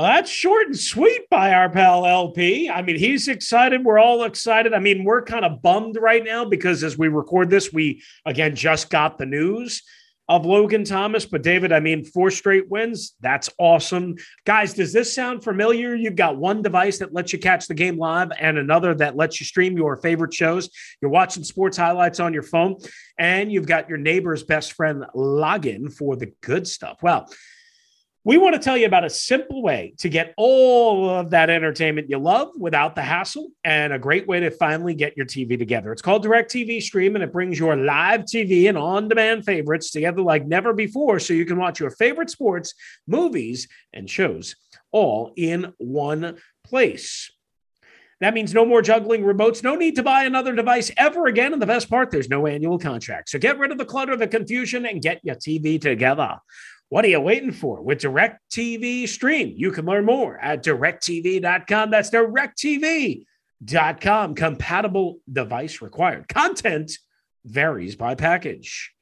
Well, 0.00 0.08
that's 0.08 0.30
short 0.30 0.68
and 0.68 0.78
sweet 0.78 1.28
by 1.28 1.52
our 1.52 1.68
pal 1.68 2.06
LP. 2.06 2.70
I 2.70 2.80
mean, 2.80 2.96
he's 2.96 3.28
excited. 3.28 3.84
We're 3.84 3.98
all 3.98 4.24
excited. 4.24 4.72
I 4.72 4.78
mean, 4.78 5.04
we're 5.04 5.20
kind 5.20 5.44
of 5.44 5.60
bummed 5.60 5.98
right 6.00 6.24
now 6.24 6.46
because 6.46 6.82
as 6.82 6.96
we 6.96 7.08
record 7.08 7.50
this, 7.50 7.70
we 7.70 8.02
again 8.24 8.54
just 8.56 8.88
got 8.88 9.18
the 9.18 9.26
news 9.26 9.82
of 10.26 10.46
Logan 10.46 10.84
Thomas. 10.84 11.26
But 11.26 11.42
David, 11.42 11.70
I 11.70 11.80
mean, 11.80 12.02
four 12.02 12.30
straight 12.30 12.70
wins. 12.70 13.14
That's 13.20 13.50
awesome. 13.58 14.14
Guys, 14.46 14.72
does 14.72 14.94
this 14.94 15.14
sound 15.14 15.44
familiar? 15.44 15.94
You've 15.94 16.16
got 16.16 16.38
one 16.38 16.62
device 16.62 16.96
that 17.00 17.12
lets 17.12 17.34
you 17.34 17.38
catch 17.38 17.66
the 17.66 17.74
game 17.74 17.98
live 17.98 18.32
and 18.40 18.56
another 18.56 18.94
that 18.94 19.16
lets 19.16 19.38
you 19.38 19.44
stream 19.44 19.76
your 19.76 19.98
favorite 19.98 20.32
shows. 20.32 20.70
You're 21.02 21.10
watching 21.10 21.44
sports 21.44 21.76
highlights 21.76 22.20
on 22.20 22.32
your 22.32 22.42
phone, 22.42 22.76
and 23.18 23.52
you've 23.52 23.66
got 23.66 23.90
your 23.90 23.98
neighbor's 23.98 24.44
best 24.44 24.72
friend 24.72 25.04
login 25.14 25.92
for 25.92 26.16
the 26.16 26.32
good 26.40 26.66
stuff. 26.66 27.00
Well, 27.02 27.28
we 28.22 28.36
want 28.36 28.54
to 28.54 28.60
tell 28.60 28.76
you 28.76 28.84
about 28.84 29.04
a 29.04 29.10
simple 29.10 29.62
way 29.62 29.94
to 29.98 30.10
get 30.10 30.34
all 30.36 31.08
of 31.08 31.30
that 31.30 31.48
entertainment 31.48 32.10
you 32.10 32.18
love 32.18 32.50
without 32.58 32.94
the 32.94 33.00
hassle 33.00 33.48
and 33.64 33.94
a 33.94 33.98
great 33.98 34.26
way 34.26 34.40
to 34.40 34.50
finally 34.50 34.94
get 34.94 35.16
your 35.16 35.24
TV 35.24 35.58
together. 35.58 35.90
It's 35.90 36.02
called 36.02 36.24
DirecTV 36.24 36.82
Stream 36.82 37.14
and 37.14 37.24
it 37.24 37.32
brings 37.32 37.58
your 37.58 37.76
live 37.76 38.22
TV 38.22 38.68
and 38.68 38.76
on 38.76 39.08
demand 39.08 39.46
favorites 39.46 39.90
together 39.90 40.20
like 40.20 40.46
never 40.46 40.74
before 40.74 41.18
so 41.18 41.32
you 41.32 41.46
can 41.46 41.56
watch 41.56 41.80
your 41.80 41.90
favorite 41.90 42.28
sports, 42.28 42.74
movies, 43.06 43.68
and 43.94 44.08
shows 44.08 44.54
all 44.92 45.32
in 45.36 45.72
one 45.78 46.36
place. 46.64 47.32
That 48.20 48.34
means 48.34 48.52
no 48.52 48.66
more 48.66 48.82
juggling 48.82 49.22
remotes, 49.22 49.62
no 49.62 49.76
need 49.76 49.96
to 49.96 50.02
buy 50.02 50.24
another 50.24 50.54
device 50.54 50.90
ever 50.98 51.26
again. 51.26 51.54
And 51.54 51.62
the 51.62 51.66
best 51.66 51.88
part, 51.88 52.10
there's 52.10 52.28
no 52.28 52.46
annual 52.46 52.78
contract. 52.78 53.30
So 53.30 53.38
get 53.38 53.58
rid 53.58 53.72
of 53.72 53.78
the 53.78 53.86
clutter, 53.86 54.14
the 54.14 54.28
confusion, 54.28 54.84
and 54.84 55.00
get 55.00 55.24
your 55.24 55.36
TV 55.36 55.80
together. 55.80 56.36
What 56.90 57.04
are 57.04 57.08
you 57.08 57.20
waiting 57.20 57.52
for? 57.52 57.80
With 57.80 58.00
DirecTV 58.00 59.06
Stream, 59.08 59.54
you 59.56 59.70
can 59.70 59.86
learn 59.86 60.04
more 60.04 60.40
at 60.40 60.64
directv.com. 60.64 61.88
That's 61.92 62.10
directv.com. 62.10 63.24
Compatible 64.34 65.18
device 65.32 65.80
required. 65.80 66.26
Content 66.26 66.90
varies 67.44 67.94
by 67.94 68.16
package. 68.16 68.92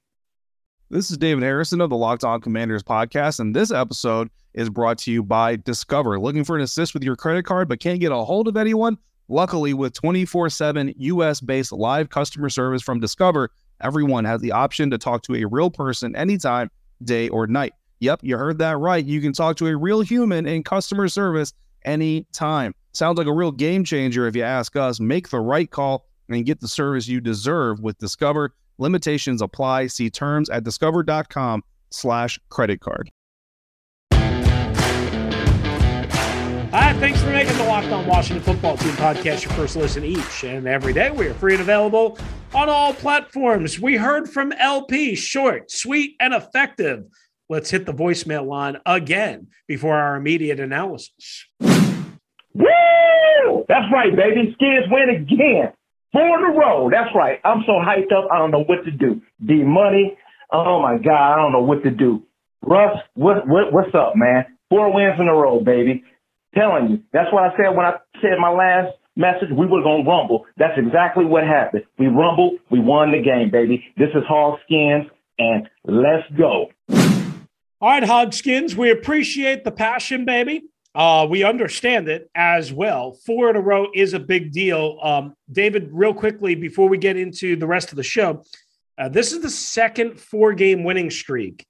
This 0.90 1.11
is 1.11 1.16
David 1.16 1.42
Harrison 1.42 1.80
of 1.80 1.88
the 1.88 1.97
Locked 1.97 2.25
On 2.25 2.42
Commanders 2.42 2.83
podcast, 2.83 3.40
and 3.40 3.57
this 3.57 3.71
episode 3.71 4.28
is 4.52 4.68
brought 4.68 4.99
to 4.99 5.11
you 5.11 5.23
by 5.23 5.57
Discover. 5.57 6.21
Looking 6.21 6.45
for 6.45 6.57
an 6.57 6.62
assist 6.62 6.92
with 6.92 7.02
your 7.02 7.16
credit 7.16 7.47
card 7.47 7.71
but 7.71 7.80
can't 7.80 8.00
get 8.00 8.12
a 8.12 8.16
hold 8.16 8.49
of 8.49 8.59
anyone? 8.59 8.99
Luckily, 9.28 9.73
with 9.73 9.95
24 9.95 10.50
7 10.50 10.92
US 10.95 11.40
based 11.40 11.73
live 11.73 12.11
customer 12.11 12.50
service 12.50 12.83
from 12.83 13.00
Discover, 13.00 13.49
everyone 13.80 14.26
has 14.26 14.42
the 14.42 14.52
option 14.52 14.90
to 14.90 14.99
talk 14.99 15.23
to 15.23 15.37
a 15.37 15.47
real 15.47 15.71
person 15.71 16.14
anytime 16.14 16.71
day 17.02 17.30
or 17.30 17.47
night. 17.47 17.73
Yep, 18.00 18.20
you 18.22 18.36
heard 18.36 18.58
that 18.58 18.78
right. 18.78 19.04
You 19.04 19.20
can 19.20 19.32
talk 19.32 19.56
to 19.56 19.66
a 19.66 19.76
real 19.76 20.00
human 20.00 20.46
in 20.46 20.62
customer 20.62 21.08
service 21.08 21.52
anytime. 21.84 22.74
Sounds 22.92 23.18
like 23.18 23.26
a 23.26 23.32
real 23.32 23.52
game 23.52 23.84
changer 23.84 24.26
if 24.26 24.36
you 24.36 24.42
ask 24.42 24.76
us. 24.76 25.00
Make 25.00 25.30
the 25.30 25.40
right 25.40 25.70
call 25.70 26.06
and 26.28 26.44
get 26.44 26.60
the 26.60 26.68
service 26.68 27.08
you 27.08 27.20
deserve 27.20 27.80
with 27.80 27.98
Discover. 27.98 28.54
Limitations 28.78 29.42
apply. 29.42 29.88
See 29.88 30.10
terms 30.10 30.48
at 30.50 30.64
discover.com 30.64 31.64
slash 31.90 32.38
credit 32.48 32.80
card. 32.80 33.10
Hi, 36.70 36.92
thanks 37.00 37.20
for 37.22 37.30
making 37.30 37.56
the 37.56 37.64
Locked 37.64 37.88
On 37.88 38.06
Washington 38.06 38.44
Football 38.44 38.76
Team 38.76 38.92
podcast 38.92 39.42
your 39.42 39.52
first 39.54 39.74
listen 39.74 40.04
each 40.04 40.44
and 40.44 40.68
every 40.68 40.92
day. 40.92 41.10
We 41.10 41.26
are 41.26 41.34
free 41.34 41.54
and 41.54 41.62
available 41.62 42.18
on 42.54 42.68
all 42.68 42.92
platforms. 42.92 43.80
We 43.80 43.96
heard 43.96 44.28
from 44.28 44.52
LP, 44.52 45.14
short, 45.14 45.70
sweet, 45.70 46.14
and 46.20 46.34
effective 46.34 47.04
let's 47.48 47.70
hit 47.70 47.86
the 47.86 47.94
voicemail 47.94 48.46
line 48.46 48.76
again 48.86 49.48
before 49.66 49.96
our 49.96 50.16
immediate 50.16 50.60
analysis. 50.60 51.46
Woo! 51.60 53.64
That's 53.68 53.86
right, 53.92 54.14
baby. 54.14 54.54
Skins 54.54 54.86
win 54.90 55.10
again. 55.10 55.72
Four 56.12 56.38
in 56.38 56.54
a 56.54 56.58
row. 56.58 56.88
That's 56.90 57.14
right. 57.14 57.38
I'm 57.44 57.62
so 57.66 57.72
hyped 57.72 58.12
up, 58.12 58.30
I 58.32 58.38
don't 58.38 58.50
know 58.50 58.64
what 58.64 58.84
to 58.84 58.90
do. 58.90 59.20
D 59.44 59.62
money. 59.62 60.16
Oh 60.50 60.80
my 60.80 60.96
God, 60.96 61.34
I 61.34 61.36
don't 61.36 61.52
know 61.52 61.62
what 61.62 61.82
to 61.84 61.90
do. 61.90 62.22
Russ, 62.62 62.96
what, 63.14 63.46
what 63.46 63.72
what's 63.72 63.94
up, 63.94 64.14
man? 64.16 64.46
Four 64.70 64.92
wins 64.92 65.20
in 65.20 65.28
a 65.28 65.34
row, 65.34 65.60
baby. 65.60 66.02
Telling 66.54 66.90
you. 66.90 67.02
That's 67.12 67.32
what 67.32 67.44
I 67.44 67.54
said 67.56 67.76
when 67.76 67.84
I 67.84 67.96
said 68.22 68.38
my 68.40 68.50
last 68.50 68.96
message. 69.16 69.50
We 69.50 69.66
were 69.66 69.82
gonna 69.82 70.08
rumble. 70.08 70.46
That's 70.56 70.78
exactly 70.78 71.26
what 71.26 71.44
happened. 71.44 71.84
We 71.98 72.06
rumbled, 72.06 72.54
we 72.70 72.80
won 72.80 73.12
the 73.12 73.22
game, 73.22 73.50
baby. 73.50 73.84
This 73.98 74.08
is 74.14 74.22
Hogskins, 74.28 75.10
and 75.38 75.68
let's 75.84 76.26
go. 76.36 76.68
All 77.80 77.88
right, 77.88 78.02
Hogskins, 78.02 78.75
we 78.75 78.90
appreciate 78.90 79.62
the 79.62 79.70
passion, 79.70 80.25
baby. 80.25 80.64
Uh, 80.97 81.28
we 81.30 81.44
understand 81.44 82.08
it 82.08 82.28
as 82.35 82.73
well. 82.73 83.16
Four 83.25 83.50
in 83.50 83.56
a 83.56 83.61
row 83.61 83.87
is 83.94 84.14
a 84.14 84.18
big 84.18 84.50
deal. 84.50 84.99
Um, 85.00 85.35
David, 85.52 85.90
real 85.92 86.12
quickly 86.12 86.56
before 86.56 86.88
we 86.88 86.99
get 86.99 87.16
into 87.16 87.54
the 87.54 87.68
rest 87.68 87.90
of 87.90 87.97
the 87.97 88.02
show, 88.02 88.42
uh, 88.99 89.08
this 89.08 89.32
is 89.32 89.42
the 89.42 89.50
second 89.50 90.18
four 90.18 90.54
game 90.54 90.82
winning 90.82 91.08
streak 91.08 91.68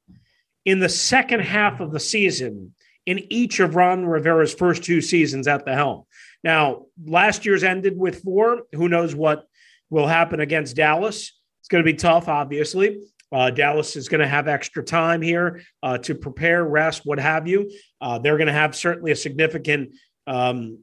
in 0.65 0.79
the 0.79 0.88
second 0.88 1.41
half 1.41 1.81
of 1.81 1.93
the 1.93 2.00
season 2.00 2.73
in 3.05 3.31
each 3.31 3.61
of 3.61 3.77
Ron 3.77 4.07
Rivera's 4.07 4.55
first 4.55 4.85
two 4.85 5.03
seasons 5.03 5.47
at 5.47 5.67
the 5.67 5.75
helm. 5.75 6.05
Now, 6.43 6.87
last 7.05 7.45
year's 7.45 7.65
ended 7.65 7.99
with 7.99 8.23
four. 8.23 8.62
Who 8.73 8.88
knows 8.88 9.15
what 9.15 9.47
will 9.91 10.07
happen 10.07 10.41
against 10.41 10.75
Dallas? 10.75 11.38
It's 11.61 11.69
going 11.69 11.85
to 11.85 11.93
be 11.93 11.99
tough, 11.99 12.29
obviously. 12.29 13.03
Uh, 13.30 13.50
Dallas 13.50 13.97
is 13.97 14.08
going 14.08 14.20
to 14.20 14.28
have 14.28 14.49
extra 14.49 14.82
time 14.82 15.20
here 15.20 15.62
uh, 15.82 15.99
to 15.99 16.14
prepare, 16.14 16.64
rest, 16.64 17.02
what 17.04 17.18
have 17.18 17.47
you. 17.47 17.70
Uh, 18.00 18.18
they're 18.18 18.37
going 18.37 18.47
to 18.47 18.52
have 18.52 18.75
certainly 18.75 19.12
a 19.12 19.16
significant 19.16 19.90
um, 20.26 20.78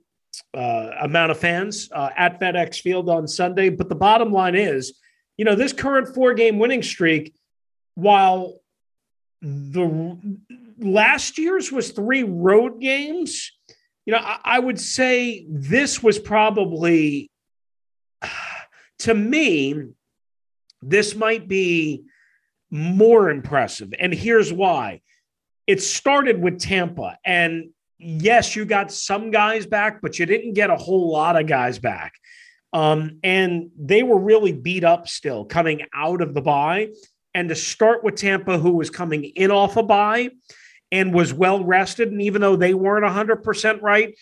uh, 0.54 0.92
amount 1.02 1.32
of 1.32 1.40
fans 1.40 1.90
uh, 1.92 2.10
at 2.16 2.40
FedEx 2.40 2.82
Field 2.82 3.10
on 3.10 3.28
Sunday. 3.28 3.70
But 3.70 3.90
the 3.90 3.96
bottom 3.96 4.32
line 4.32 4.56
is, 4.56 5.00
you 5.38 5.46
know, 5.46 5.56
this 5.56 5.74
current 5.74 6.14
four 6.14 6.34
game 6.34 6.60
winning 6.60 6.84
streak, 6.84 7.34
while 7.96 8.60
the 9.42 10.20
last 10.78 11.38
year's 11.38 11.72
was 11.72 11.92
three 11.92 12.24
road 12.24 12.80
games, 12.80 13.52
you 14.06 14.14
know, 14.14 14.20
I, 14.20 14.40
I 14.44 14.60
would 14.60 14.80
say 14.80 15.46
this 15.50 16.04
was 16.04 16.20
probably, 16.20 17.32
to 19.00 19.14
me, 19.14 19.84
this 20.82 21.16
might 21.16 21.48
be 21.48 22.04
more 22.72 23.30
impressive. 23.30 23.94
And 24.00 24.14
here's 24.14 24.52
why 24.52 25.02
it 25.68 25.82
started 25.82 26.42
with 26.42 26.60
Tampa. 26.60 27.18
And 27.26 27.72
yes, 27.98 28.56
you 28.56 28.66
got 28.66 28.92
some 28.92 29.32
guys 29.32 29.66
back, 29.66 30.02
but 30.02 30.20
you 30.20 30.26
didn't 30.26 30.54
get 30.54 30.70
a 30.70 30.76
whole 30.76 31.12
lot 31.12 31.40
of 31.40 31.48
guys 31.48 31.80
back. 31.80 32.14
Um, 32.74 33.20
and 33.24 33.70
they 33.80 34.04
were 34.04 34.20
really 34.20 34.52
beat 34.52 34.84
up 34.84 35.08
still 35.08 35.46
coming 35.46 35.86
out 35.94 36.22
of 36.22 36.34
the 36.34 36.42
bye. 36.42 36.90
And 37.34 37.50
to 37.50 37.56
start 37.56 38.04
with 38.04 38.16
Tampa, 38.16 38.58
who 38.58 38.72
was 38.72 38.90
coming 38.90 39.24
in 39.24 39.52
off 39.52 39.78
a 39.78 39.84
bye 39.84 40.32
and 40.92 41.14
was 41.14 41.34
well 41.34 41.64
rested, 41.64 42.12
and 42.12 42.22
even 42.22 42.42
though 42.42 42.56
they 42.56 42.74
weren't 42.74 43.06
100% 43.06 43.82
right, 43.82 44.16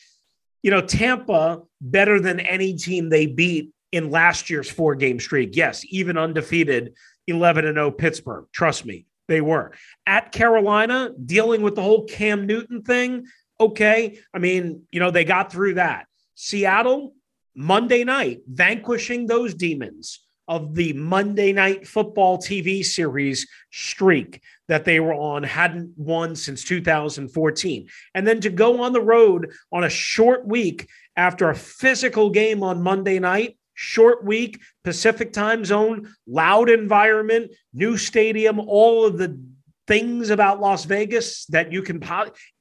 you 0.61 0.71
know, 0.71 0.81
Tampa 0.81 1.61
better 1.81 2.19
than 2.19 2.39
any 2.39 2.75
team 2.75 3.09
they 3.09 3.25
beat 3.25 3.71
in 3.91 4.09
last 4.09 4.49
year's 4.49 4.69
four 4.69 4.95
game 4.95 5.19
streak. 5.19 5.55
Yes, 5.55 5.83
even 5.89 6.17
undefeated 6.17 6.93
11 7.27 7.65
and 7.65 7.75
0 7.75 7.91
Pittsburgh. 7.91 8.45
Trust 8.51 8.85
me, 8.85 9.05
they 9.27 9.41
were. 9.41 9.71
At 10.05 10.31
Carolina, 10.31 11.11
dealing 11.25 11.61
with 11.61 11.75
the 11.75 11.81
whole 11.81 12.05
Cam 12.05 12.45
Newton 12.45 12.81
thing. 12.81 13.25
Okay. 13.59 14.19
I 14.33 14.39
mean, 14.39 14.83
you 14.91 14.99
know, 14.99 15.11
they 15.11 15.23
got 15.25 15.51
through 15.51 15.75
that. 15.75 16.07
Seattle, 16.35 17.13
Monday 17.55 18.03
night, 18.03 18.41
vanquishing 18.47 19.27
those 19.27 19.53
demons. 19.53 20.19
of 20.47 20.75
the 20.75 20.93
Monday 20.93 21.53
Night 21.53 21.87
Football 21.87 22.37
TV 22.37 22.83
series 22.83 23.47
streak 23.71 24.41
that 24.67 24.85
they 24.85 24.99
were 24.99 25.13
on, 25.13 25.43
hadn't 25.43 25.93
won 25.97 26.35
since 26.35 26.63
2014. 26.63 27.87
And 28.13 28.27
then 28.27 28.41
to 28.41 28.49
go 28.49 28.83
on 28.83 28.93
the 28.93 29.01
road 29.01 29.51
on 29.71 29.83
a 29.83 29.89
short 29.89 30.45
week 30.45 30.89
after 31.15 31.49
a 31.49 31.55
physical 31.55 32.29
game 32.29 32.63
on 32.63 32.81
Monday 32.81 33.19
night, 33.19 33.57
short 33.73 34.23
week, 34.23 34.61
Pacific 34.83 35.33
time 35.33 35.65
zone, 35.65 36.13
loud 36.27 36.69
environment, 36.69 37.51
new 37.73 37.97
stadium, 37.97 38.59
all 38.59 39.05
of 39.05 39.17
the 39.17 39.39
things 39.87 40.29
about 40.29 40.61
Las 40.61 40.85
Vegas 40.85 41.45
that 41.47 41.71
you 41.71 41.81
can, 41.81 42.01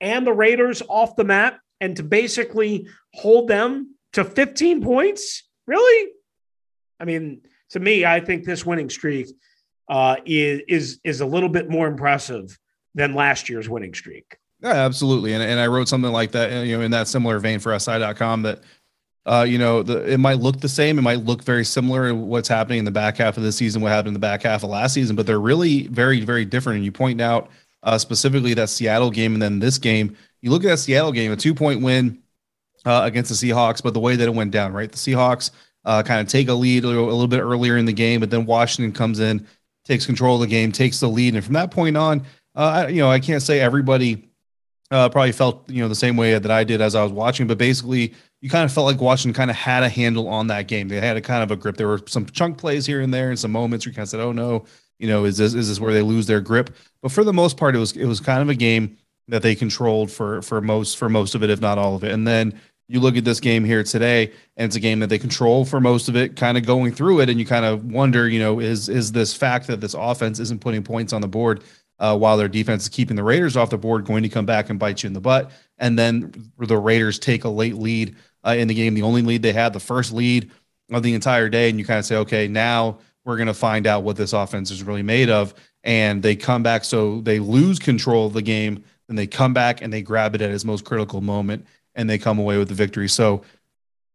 and 0.00 0.26
the 0.26 0.32
Raiders 0.32 0.82
off 0.88 1.16
the 1.16 1.24
map, 1.24 1.60
and 1.80 1.96
to 1.96 2.02
basically 2.02 2.88
hold 3.14 3.48
them 3.48 3.94
to 4.12 4.24
15 4.24 4.82
points. 4.82 5.48
Really? 5.66 6.12
I 6.98 7.04
mean, 7.04 7.42
to 7.70 7.80
me, 7.80 8.04
I 8.04 8.20
think 8.20 8.44
this 8.44 8.64
winning 8.66 8.90
streak 8.90 9.28
uh, 9.88 10.16
is 10.24 10.60
is 10.68 11.00
is 11.04 11.20
a 11.20 11.26
little 11.26 11.48
bit 11.48 11.68
more 11.68 11.86
impressive 11.86 12.56
than 12.94 13.14
last 13.14 13.48
year's 13.48 13.68
winning 13.68 13.94
streak. 13.94 14.36
Yeah, 14.62 14.70
absolutely. 14.70 15.32
And, 15.32 15.42
and 15.42 15.58
I 15.58 15.66
wrote 15.66 15.88
something 15.88 16.12
like 16.12 16.32
that, 16.32 16.66
you 16.66 16.76
know, 16.76 16.84
in 16.84 16.92
that 16.92 17.08
similar 17.08 17.38
vein 17.40 17.58
for 17.58 17.76
SI.com 17.76 18.42
that, 18.42 18.60
uh, 19.24 19.46
you 19.48 19.58
know, 19.58 19.82
the, 19.82 20.12
it 20.12 20.18
might 20.18 20.38
look 20.38 20.60
the 20.60 20.68
same. 20.68 20.98
It 20.98 21.02
might 21.02 21.24
look 21.24 21.42
very 21.42 21.64
similar 21.64 22.08
to 22.08 22.14
what's 22.14 22.48
happening 22.48 22.80
in 22.80 22.84
the 22.84 22.90
back 22.90 23.18
half 23.18 23.36
of 23.36 23.42
the 23.42 23.52
season, 23.52 23.80
what 23.80 23.92
happened 23.92 24.08
in 24.08 24.14
the 24.14 24.20
back 24.20 24.42
half 24.42 24.64
of 24.64 24.70
last 24.70 24.94
season, 24.94 25.14
but 25.14 25.26
they're 25.26 25.40
really 25.40 25.86
very, 25.86 26.20
very 26.20 26.44
different. 26.44 26.76
And 26.76 26.84
you 26.84 26.92
point 26.92 27.20
out 27.20 27.50
uh, 27.82 27.98
specifically 27.98 28.54
that 28.54 28.68
Seattle 28.68 29.10
game 29.10 29.34
and 29.34 29.42
then 29.42 29.58
this 29.58 29.78
game. 29.78 30.16
You 30.40 30.50
look 30.50 30.64
at 30.64 30.68
that 30.68 30.78
Seattle 30.78 31.12
game, 31.12 31.30
a 31.30 31.36
two 31.36 31.54
point 31.54 31.82
win 31.82 32.20
uh, 32.84 33.02
against 33.04 33.30
the 33.30 33.36
Seahawks, 33.36 33.82
but 33.82 33.94
the 33.94 34.00
way 34.00 34.16
that 34.16 34.26
it 34.26 34.34
went 34.34 34.50
down, 34.50 34.72
right? 34.72 34.90
The 34.90 34.98
Seahawks 34.98 35.50
uh, 35.84 36.02
kind 36.02 36.20
of 36.20 36.28
take 36.28 36.48
a 36.48 36.54
lead 36.54 36.84
a 36.84 36.88
little, 36.88 37.04
a 37.04 37.12
little, 37.12 37.28
bit 37.28 37.40
earlier 37.40 37.76
in 37.76 37.84
the 37.84 37.92
game, 37.92 38.20
but 38.20 38.30
then 38.30 38.44
Washington 38.44 38.92
comes 38.92 39.20
in, 39.20 39.46
takes 39.84 40.06
control 40.06 40.36
of 40.36 40.40
the 40.40 40.46
game, 40.46 40.72
takes 40.72 41.00
the 41.00 41.08
lead, 41.08 41.34
and 41.34 41.44
from 41.44 41.54
that 41.54 41.70
point 41.70 41.96
on, 41.96 42.24
uh, 42.54 42.86
you 42.88 42.96
know, 42.96 43.10
I 43.10 43.18
can't 43.18 43.42
say 43.42 43.60
everybody 43.60 44.28
uh, 44.90 45.08
probably 45.08 45.32
felt 45.32 45.68
you 45.70 45.82
know 45.82 45.88
the 45.88 45.94
same 45.94 46.16
way 46.16 46.38
that 46.38 46.50
I 46.50 46.64
did 46.64 46.80
as 46.80 46.94
I 46.94 47.02
was 47.02 47.12
watching, 47.12 47.46
but 47.46 47.58
basically, 47.58 48.14
you 48.42 48.50
kind 48.50 48.64
of 48.64 48.72
felt 48.72 48.86
like 48.86 49.00
Washington 49.00 49.34
kind 49.34 49.50
of 49.50 49.56
had 49.56 49.84
a 49.84 49.88
handle 49.88 50.28
on 50.28 50.48
that 50.48 50.66
game. 50.66 50.88
They 50.88 51.00
had 51.00 51.16
a 51.16 51.20
kind 51.20 51.42
of 51.42 51.50
a 51.50 51.56
grip. 51.56 51.76
There 51.76 51.88
were 51.88 52.02
some 52.06 52.26
chunk 52.26 52.58
plays 52.58 52.84
here 52.84 53.00
and 53.00 53.14
there, 53.14 53.30
and 53.30 53.38
some 53.38 53.52
moments 53.52 53.86
where 53.86 53.92
you 53.92 53.94
kind 53.94 54.02
of 54.02 54.10
said, 54.10 54.20
"Oh 54.20 54.32
no, 54.32 54.64
you 54.98 55.08
know, 55.08 55.24
is 55.24 55.38
this 55.38 55.54
is 55.54 55.68
this 55.68 55.80
where 55.80 55.94
they 55.94 56.02
lose 56.02 56.26
their 56.26 56.40
grip?" 56.40 56.76
But 57.00 57.12
for 57.12 57.24
the 57.24 57.32
most 57.32 57.56
part, 57.56 57.74
it 57.74 57.78
was 57.78 57.96
it 57.96 58.04
was 58.04 58.20
kind 58.20 58.42
of 58.42 58.48
a 58.48 58.54
game 58.54 58.98
that 59.28 59.42
they 59.42 59.54
controlled 59.54 60.10
for 60.10 60.42
for 60.42 60.60
most 60.60 60.98
for 60.98 61.08
most 61.08 61.34
of 61.34 61.42
it, 61.42 61.50
if 61.50 61.60
not 61.60 61.78
all 61.78 61.94
of 61.94 62.04
it, 62.04 62.12
and 62.12 62.26
then 62.26 62.60
you 62.88 63.00
look 63.00 63.16
at 63.16 63.24
this 63.24 63.40
game 63.40 63.64
here 63.64 63.82
today 63.82 64.30
and 64.56 64.66
it's 64.66 64.76
a 64.76 64.80
game 64.80 64.98
that 65.00 65.06
they 65.06 65.18
control 65.18 65.64
for 65.64 65.80
most 65.80 66.08
of 66.08 66.16
it 66.16 66.36
kind 66.36 66.58
of 66.58 66.66
going 66.66 66.92
through 66.92 67.20
it 67.20 67.30
and 67.30 67.38
you 67.38 67.46
kind 67.46 67.64
of 67.64 67.86
wonder 67.86 68.28
you 68.28 68.38
know 68.38 68.60
is 68.60 68.88
is 68.88 69.12
this 69.12 69.32
fact 69.34 69.66
that 69.66 69.80
this 69.80 69.94
offense 69.94 70.38
isn't 70.38 70.60
putting 70.60 70.82
points 70.82 71.12
on 71.12 71.22
the 71.22 71.28
board 71.28 71.62
uh, 72.00 72.16
while 72.16 72.36
their 72.36 72.48
defense 72.48 72.82
is 72.82 72.88
keeping 72.90 73.16
the 73.16 73.22
raiders 73.22 73.56
off 73.56 73.70
the 73.70 73.78
board 73.78 74.04
going 74.04 74.22
to 74.22 74.28
come 74.28 74.44
back 74.44 74.68
and 74.68 74.78
bite 74.78 75.02
you 75.02 75.06
in 75.06 75.14
the 75.14 75.20
butt 75.20 75.50
and 75.78 75.98
then 75.98 76.52
the 76.58 76.76
raiders 76.76 77.18
take 77.18 77.44
a 77.44 77.48
late 77.48 77.76
lead 77.76 78.14
uh, 78.44 78.54
in 78.56 78.68
the 78.68 78.74
game 78.74 78.94
the 78.94 79.02
only 79.02 79.22
lead 79.22 79.42
they 79.42 79.52
had 79.52 79.72
the 79.72 79.80
first 79.80 80.12
lead 80.12 80.50
of 80.90 81.02
the 81.02 81.14
entire 81.14 81.48
day 81.48 81.70
and 81.70 81.78
you 81.78 81.84
kind 81.84 81.98
of 81.98 82.04
say 82.04 82.16
okay 82.16 82.48
now 82.48 82.98
we're 83.24 83.36
going 83.36 83.46
to 83.46 83.54
find 83.54 83.86
out 83.86 84.02
what 84.02 84.16
this 84.16 84.32
offense 84.32 84.70
is 84.70 84.82
really 84.82 85.02
made 85.02 85.30
of 85.30 85.54
and 85.84 86.22
they 86.22 86.36
come 86.36 86.62
back 86.62 86.84
so 86.84 87.20
they 87.20 87.38
lose 87.38 87.78
control 87.78 88.26
of 88.26 88.32
the 88.32 88.42
game 88.42 88.82
then 89.08 89.16
they 89.16 89.26
come 89.26 89.52
back 89.52 89.82
and 89.82 89.92
they 89.92 90.02
grab 90.02 90.34
it 90.34 90.40
at 90.40 90.50
its 90.50 90.64
most 90.64 90.84
critical 90.84 91.20
moment 91.20 91.66
and 91.94 92.08
they 92.08 92.18
come 92.18 92.38
away 92.38 92.56
with 92.56 92.68
the 92.68 92.74
victory. 92.74 93.08
So, 93.08 93.42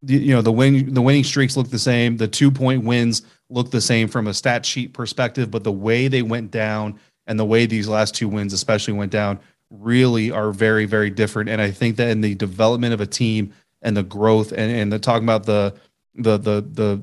you 0.05 0.34
know, 0.34 0.41
the 0.41 0.51
win 0.51 0.93
the 0.93 1.01
winning 1.01 1.24
streaks 1.24 1.57
look 1.57 1.69
the 1.69 1.79
same. 1.79 2.17
The 2.17 2.27
two 2.27 2.51
point 2.51 2.84
wins 2.84 3.24
look 3.50 3.72
the 3.72 3.81
same 3.81 4.07
from 4.07 4.27
a 4.27 4.34
stat 4.34 4.65
sheet 4.65 4.93
perspective, 4.93 5.51
but 5.51 5.63
the 5.63 5.72
way 5.72 6.07
they 6.07 6.22
went 6.22 6.51
down 6.51 7.00
and 7.25 7.39
the 7.39 7.46
way 7.46 7.65
these 7.65 7.88
last 7.88 8.15
two 8.15 8.27
wins 8.27 8.53
especially 8.53 8.93
went 8.93 9.12
down 9.12 9.39
really 9.69 10.31
are 10.31 10.51
very 10.51 10.86
very 10.86 11.10
different. 11.10 11.50
And 11.50 11.62
I 11.62 11.72
think 11.72 11.98
that 11.98 12.10
in 12.10 12.22
the 12.22 12.36
development 12.36 12.93
of 12.93 13.01
a 13.01 13.07
team 13.07 13.53
and 13.81 13.96
the 13.96 14.03
growth 14.03 14.51
and 14.51 14.72
and 14.72 14.91
the 14.91 15.00
talking 15.00 15.24
about 15.24 15.46
the 15.46 15.74
the 16.15 16.38
the 16.38 16.62
the 16.72 17.01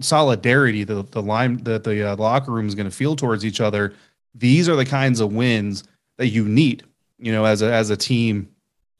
solidarity 0.00 0.84
the 0.84 1.02
the 1.10 1.22
line 1.22 1.62
that 1.64 1.84
the 1.84 2.12
uh, 2.12 2.16
locker 2.16 2.50
room 2.50 2.66
is 2.66 2.74
going 2.74 2.88
to 2.88 2.94
feel 2.94 3.14
towards 3.14 3.44
each 3.44 3.60
other 3.60 3.94
these 4.34 4.68
are 4.68 4.76
the 4.76 4.84
kinds 4.84 5.20
of 5.20 5.32
wins 5.32 5.84
that 6.18 6.28
you 6.28 6.44
need 6.44 6.84
you 7.18 7.32
know 7.32 7.44
as 7.44 7.62
a 7.62 7.72
as 7.72 7.90
a 7.90 7.96
team 7.96 8.48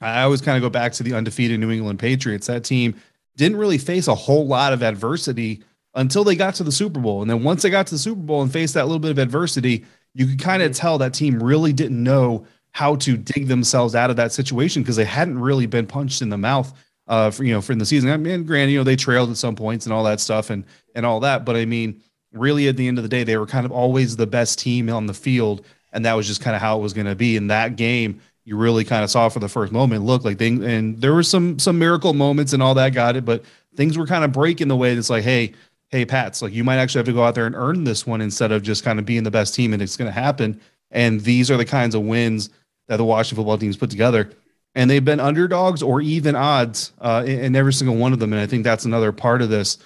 I 0.01 0.23
always 0.23 0.41
kind 0.41 0.57
of 0.57 0.63
go 0.63 0.71
back 0.71 0.93
to 0.93 1.03
the 1.03 1.15
undefeated 1.15 1.59
New 1.59 1.71
England 1.71 1.99
Patriots. 1.99 2.47
That 2.47 2.65
team 2.65 2.95
didn't 3.37 3.59
really 3.59 3.79
face 3.79 4.09
a 4.09 4.15
whole 4.15 4.47
lot 4.47 4.73
of 4.73 4.83
adversity 4.83 5.63
until 5.95 6.25
they 6.25 6.37
got 6.37 6.55
to 6.57 6.65
the 6.65 6.73
Super 6.73 7.01
Bowl. 7.01 7.23
And 7.23 7.31
then 7.31 7.43
once 7.43 7.63
they 7.63 7.71
got 7.71 7.87
to 7.89 7.95
the 7.95 7.99
Super 7.99 8.21
Bowl 8.21 8.43
and 8.43 8.53
faced 8.53 8.75
that 8.75 8.87
little 8.87 8.99
bit 8.99 9.11
of 9.11 9.19
adversity, 9.19 9.85
you 10.15 10.27
could 10.27 10.41
kind 10.41 10.63
of 10.63 10.75
tell 10.75 10.99
that 10.99 11.15
team 11.15 11.43
really 11.43 11.73
didn't 11.73 12.03
know 12.03 12.47
how 12.73 12.97
to 12.97 13.17
dig 13.17 13.49
themselves 13.49 13.95
out 13.95 14.11
of 14.11 14.17
that 14.17 14.33
situation 14.33 14.83
because 14.83 14.97
they 14.97 15.05
hadn't 15.05 15.39
really 15.39 15.67
been 15.67 15.87
punched 15.87 16.21
in 16.21 16.29
the 16.29 16.37
mouth 16.37 16.73
uh 17.07 17.31
for 17.31 17.45
you 17.45 17.53
know 17.53 17.61
for 17.61 17.73
in 17.73 17.79
the 17.79 17.87
season. 17.87 18.11
I 18.11 18.17
mean, 18.17 18.45
granted, 18.45 18.73
you 18.73 18.79
know, 18.79 18.85
they 18.85 18.97
trailed 18.97 19.31
at 19.31 19.37
some 19.37 19.55
points 19.57 19.87
and 19.87 19.93
all 19.93 20.05
that 20.05 20.21
stuff 20.21 20.51
and 20.51 20.65
and 20.95 21.05
all 21.07 21.21
that, 21.21 21.45
but 21.45 21.57
I 21.57 21.65
mean, 21.65 22.03
really 22.33 22.69
at 22.69 22.77
the 22.77 22.89
end 22.89 22.99
of 22.99 23.03
the 23.03 23.09
day, 23.09 23.25
they 23.25 23.37
were 23.37 23.47
kind 23.47 23.67
of 23.67 23.73
always 23.73 24.17
the 24.17 24.27
best 24.27 24.59
team 24.59 24.89
on 24.91 25.07
the 25.07 25.15
field, 25.15 25.65
and 25.93 26.05
that 26.05 26.15
was 26.15 26.27
just 26.27 26.41
kind 26.41 26.57
of 26.57 26.63
how 26.63 26.79
it 26.79 26.83
was 26.83 26.93
going 26.93 27.07
to 27.07 27.15
be. 27.15 27.37
In 27.37 27.49
that 27.49 27.77
game 27.77 28.21
you 28.49 28.57
really 28.57 28.85
kind 28.85 29.03
of 29.03 29.11
saw 29.11 29.29
for 29.29 29.41
the 29.41 29.49
first 29.49 29.73
moment 29.73 30.05
look 30.05 30.25
like 30.25 30.39
things 30.39 30.65
and 30.65 31.01
there 31.01 31.13
were 31.13 31.25
some 31.25 31.59
some 31.59 31.81
miracle 31.81 32.15
moments 32.15 32.53
and 32.53 32.63
all 32.63 32.75
that 32.75 32.95
got 32.95 33.17
it 33.17 33.25
but 33.25 33.45
things 33.75 33.99
were 33.99 34.07
kind 34.07 34.23
of 34.23 34.31
breaking 34.31 34.69
the 34.69 34.77
way 34.77 34.95
that's 34.95 35.11
like 35.11 35.25
hey 35.25 35.53
hey 35.91 36.05
pats 36.05 36.43
like 36.43 36.53
you 36.53 36.65
might 36.65 36.77
actually 36.77 36.99
have 36.99 37.07
to 37.07 37.13
go 37.13 37.25
out 37.25 37.35
there 37.35 37.47
and 37.47 37.55
earn 37.55 37.85
this 37.85 38.07
one 38.07 38.21
instead 38.21 38.53
of 38.53 38.63
just 38.63 38.85
kind 38.85 38.99
of 38.99 39.07
being 39.07 39.23
the 39.23 39.31
best 39.31 39.55
team 39.55 39.73
and 39.73 39.83
it's 39.83 39.97
going 39.97 40.09
to 40.09 40.21
happen. 40.21 40.61
And 40.91 41.21
these 41.21 41.51
are 41.51 41.57
the 41.57 41.65
kinds 41.65 41.95
of 41.95 42.03
wins 42.03 42.51
that 42.89 42.97
the 42.97 43.05
washington 43.05 43.37
football 43.37 43.59
teams 43.59 43.77
put 43.77 43.91
together 43.91 44.31
and 44.77 44.89
they've 44.89 45.05
been 45.05 45.19
underdogs 45.19 45.83
or 45.83 46.01
even 46.01 46.37
odds 46.37 46.93
uh, 47.01 47.25
in, 47.27 47.57
every 47.57 47.73
single 47.73 47.97
one 47.97 48.13
of 48.13 48.21
them 48.21 48.33
and 48.33 48.41
i 48.41 48.47
think 48.47 48.63
that's 48.63 48.85
another 48.85 49.11
part 49.11 49.43
of 49.43 49.49
this 49.49 49.79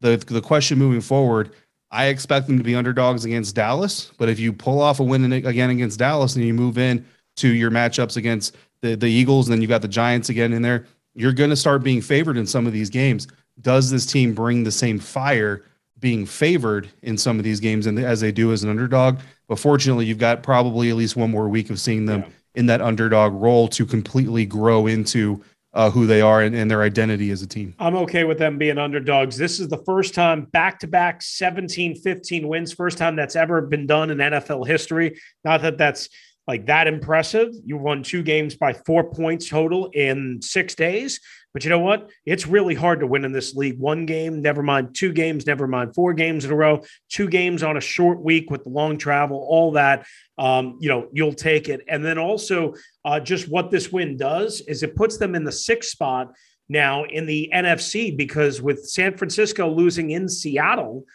the 0.00 0.16
the 0.16 0.40
question 0.40 0.78
moving 0.78 1.02
forward 1.02 1.50
I 1.90 2.06
expect 2.06 2.46
them 2.46 2.58
to 2.58 2.64
be 2.64 2.74
underdogs 2.74 3.24
against 3.24 3.54
Dallas, 3.54 4.10
but 4.18 4.28
if 4.28 4.40
you 4.40 4.52
pull 4.52 4.80
off 4.80 5.00
a 5.00 5.04
win 5.04 5.32
again 5.32 5.70
against 5.70 5.98
Dallas 5.98 6.34
and 6.34 6.44
you 6.44 6.52
move 6.52 6.78
in 6.78 7.06
to 7.36 7.48
your 7.48 7.70
matchups 7.70 8.16
against 8.16 8.56
the, 8.80 8.96
the 8.96 9.06
Eagles, 9.06 9.48
and 9.48 9.52
then 9.52 9.62
you've 9.62 9.68
got 9.68 9.82
the 9.82 9.88
Giants 9.88 10.28
again 10.28 10.52
in 10.52 10.62
there, 10.62 10.86
you're 11.14 11.32
going 11.32 11.50
to 11.50 11.56
start 11.56 11.82
being 11.82 12.00
favored 12.00 12.36
in 12.36 12.46
some 12.46 12.66
of 12.66 12.72
these 12.72 12.90
games. 12.90 13.28
Does 13.60 13.90
this 13.90 14.04
team 14.04 14.34
bring 14.34 14.64
the 14.64 14.72
same 14.72 14.98
fire 14.98 15.62
being 15.98 16.26
favored 16.26 16.90
in 17.02 17.16
some 17.16 17.38
of 17.38 17.44
these 17.44 17.60
games 17.60 17.86
and 17.86 17.98
as 17.98 18.20
they 18.20 18.32
do 18.32 18.52
as 18.52 18.64
an 18.64 18.70
underdog? 18.70 19.20
But 19.48 19.58
fortunately, 19.58 20.06
you've 20.06 20.18
got 20.18 20.42
probably 20.42 20.90
at 20.90 20.96
least 20.96 21.16
one 21.16 21.30
more 21.30 21.48
week 21.48 21.70
of 21.70 21.78
seeing 21.78 22.04
them 22.04 22.22
yeah. 22.22 22.28
In 22.56 22.66
that 22.66 22.82
underdog 22.82 23.34
role 23.34 23.68
to 23.68 23.86
completely 23.86 24.44
grow 24.44 24.86
into 24.86 25.42
uh, 25.74 25.90
who 25.90 26.06
they 26.06 26.22
are 26.22 26.40
and, 26.40 26.56
and, 26.56 26.70
their 26.70 26.80
identity 26.80 27.30
as 27.30 27.42
a 27.42 27.46
team. 27.46 27.74
I'm 27.78 27.96
okay 27.96 28.24
with 28.24 28.38
them 28.38 28.56
being 28.56 28.78
underdogs. 28.78 29.36
This 29.36 29.60
is 29.60 29.68
the 29.68 29.82
first 29.84 30.14
time 30.14 30.46
back 30.46 30.78
to 30.80 30.86
back 30.86 31.20
17 31.20 31.96
15 31.96 32.48
wins, 32.48 32.72
first 32.72 32.96
time 32.96 33.14
that's 33.14 33.36
ever 33.36 33.60
been 33.60 33.86
done 33.86 34.10
in 34.10 34.16
NFL 34.16 34.66
history. 34.66 35.20
Not 35.44 35.60
that 35.60 35.76
that's 35.76 36.08
like 36.46 36.66
that 36.66 36.86
impressive. 36.86 37.48
You 37.64 37.76
won 37.76 38.02
two 38.02 38.22
games 38.22 38.54
by 38.54 38.72
four 38.72 39.10
points 39.10 39.48
total 39.48 39.90
in 39.92 40.40
six 40.42 40.74
days. 40.74 41.20
But 41.52 41.64
you 41.64 41.70
know 41.70 41.78
what? 41.78 42.10
It's 42.26 42.46
really 42.46 42.74
hard 42.74 43.00
to 43.00 43.06
win 43.06 43.24
in 43.24 43.32
this 43.32 43.54
league. 43.54 43.78
One 43.78 44.04
game, 44.04 44.42
never 44.42 44.62
mind 44.62 44.94
two 44.94 45.12
games, 45.12 45.46
never 45.46 45.66
mind 45.66 45.94
four 45.94 46.12
games 46.12 46.44
in 46.44 46.50
a 46.50 46.54
row, 46.54 46.82
two 47.08 47.28
games 47.28 47.62
on 47.62 47.78
a 47.78 47.80
short 47.80 48.20
week 48.20 48.50
with 48.50 48.64
the 48.64 48.68
long 48.68 48.98
travel, 48.98 49.38
all 49.48 49.72
that. 49.72 50.06
Um, 50.36 50.76
you 50.80 50.90
know, 50.90 51.08
you'll 51.12 51.32
take 51.32 51.70
it. 51.70 51.80
And 51.88 52.04
then 52.04 52.18
also, 52.18 52.74
uh, 53.06 53.20
just 53.20 53.48
what 53.48 53.70
this 53.70 53.90
win 53.90 54.18
does 54.18 54.60
is 54.68 54.82
it 54.82 54.94
puts 54.94 55.16
them 55.16 55.34
in 55.34 55.44
the 55.44 55.52
sixth 55.52 55.90
spot 55.90 56.34
now 56.68 57.04
in 57.04 57.24
the 57.24 57.50
NFC 57.54 58.14
because 58.14 58.60
with 58.60 58.84
San 58.84 59.16
Francisco 59.16 59.70
losing 59.70 60.10
in 60.10 60.28
Seattle, 60.28 61.06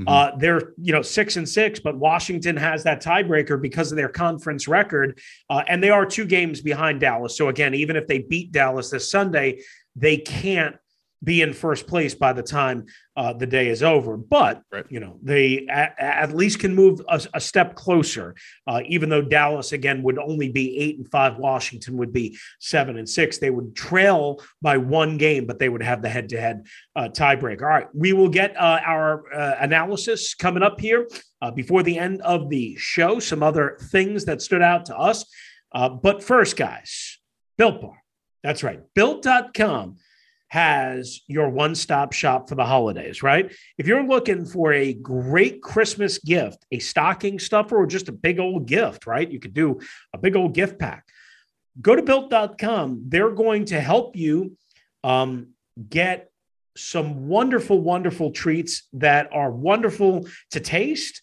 Mm-hmm. 0.00 0.08
Uh, 0.08 0.38
they're 0.38 0.72
you 0.80 0.92
know 0.92 1.02
six 1.02 1.36
and 1.36 1.48
six, 1.48 1.78
but 1.78 1.96
Washington 1.96 2.56
has 2.56 2.84
that 2.84 3.02
tiebreaker 3.02 3.60
because 3.60 3.92
of 3.92 3.96
their 3.96 4.08
conference 4.08 4.66
record, 4.66 5.20
uh, 5.50 5.62
and 5.68 5.82
they 5.82 5.90
are 5.90 6.06
two 6.06 6.24
games 6.24 6.60
behind 6.60 7.00
Dallas. 7.00 7.36
So 7.36 7.48
again, 7.48 7.74
even 7.74 7.96
if 7.96 8.06
they 8.06 8.20
beat 8.20 8.52
Dallas 8.52 8.90
this 8.90 9.10
Sunday, 9.10 9.60
they 9.96 10.16
can't 10.16 10.76
be 11.22 11.42
in 11.42 11.52
first 11.52 11.86
place 11.86 12.14
by 12.14 12.32
the 12.32 12.42
time 12.42 12.86
uh, 13.16 13.32
the 13.32 13.46
day 13.46 13.68
is 13.68 13.82
over. 13.82 14.16
But 14.16 14.62
right. 14.72 14.86
you 14.88 15.00
know 15.00 15.18
they 15.22 15.66
at, 15.68 15.94
at, 15.98 16.34
least 16.34 16.60
can 16.60 16.74
move 16.74 17.00
a, 17.08 17.20
a 17.34 17.40
step 17.40 17.74
closer. 17.74 18.34
Uh, 18.66 18.80
even 18.86 19.08
though 19.08 19.22
Dallas 19.22 19.72
again 19.72 20.02
would 20.02 20.18
only 20.18 20.48
be 20.48 20.78
eight 20.78 20.96
and 20.96 21.10
five, 21.10 21.36
Washington 21.36 21.96
would 21.98 22.12
be 22.12 22.38
seven 22.58 22.96
and 22.96 23.08
six. 23.08 23.38
They 23.38 23.50
would 23.50 23.76
trail 23.76 24.40
by 24.62 24.78
one 24.78 25.18
game, 25.18 25.46
but 25.46 25.58
they 25.58 25.68
would 25.68 25.82
have 25.82 26.02
the 26.02 26.08
head-to-head 26.08 26.66
uh, 26.96 27.08
tiebreak. 27.08 27.60
All 27.60 27.68
right, 27.68 27.88
we 27.94 28.12
will 28.12 28.30
get 28.30 28.56
uh, 28.56 28.80
our 28.84 29.32
uh, 29.34 29.56
analysis 29.60 30.34
coming 30.34 30.62
up 30.62 30.80
here 30.80 31.06
uh, 31.42 31.50
before 31.50 31.82
the 31.82 31.98
end 31.98 32.22
of 32.22 32.48
the 32.48 32.76
show. 32.78 33.18
Some 33.18 33.42
other 33.42 33.76
things 33.90 34.24
that 34.24 34.40
stood 34.40 34.62
out 34.62 34.86
to 34.86 34.96
us. 34.96 35.24
but 35.72 36.22
first, 36.22 36.56
guys, 36.56 37.18
Built 37.58 37.82
Bar. 37.82 38.02
That's 38.42 38.62
right, 38.62 38.80
Built.com 38.94 39.96
has 40.50 41.20
your 41.28 41.48
one 41.48 41.76
stop 41.76 42.12
shop 42.12 42.48
for 42.48 42.56
the 42.56 42.64
holidays, 42.64 43.22
right? 43.22 43.52
If 43.78 43.86
you're 43.86 44.02
looking 44.02 44.44
for 44.44 44.72
a 44.72 44.92
great 44.92 45.62
Christmas 45.62 46.18
gift, 46.18 46.66
a 46.72 46.80
stocking 46.80 47.38
stuffer, 47.38 47.76
or 47.76 47.86
just 47.86 48.08
a 48.08 48.12
big 48.12 48.40
old 48.40 48.66
gift, 48.66 49.06
right? 49.06 49.30
You 49.30 49.38
could 49.38 49.54
do 49.54 49.78
a 50.12 50.18
big 50.18 50.34
old 50.34 50.52
gift 50.52 50.76
pack. 50.76 51.06
Go 51.80 51.94
to 51.94 52.02
built.com. 52.02 53.04
They're 53.06 53.30
going 53.30 53.66
to 53.66 53.80
help 53.80 54.16
you 54.16 54.56
um, 55.04 55.50
get 55.88 56.32
some 56.76 57.28
wonderful, 57.28 57.80
wonderful 57.80 58.32
treats 58.32 58.88
that 58.94 59.28
are 59.32 59.52
wonderful 59.52 60.26
to 60.50 60.58
taste. 60.58 61.22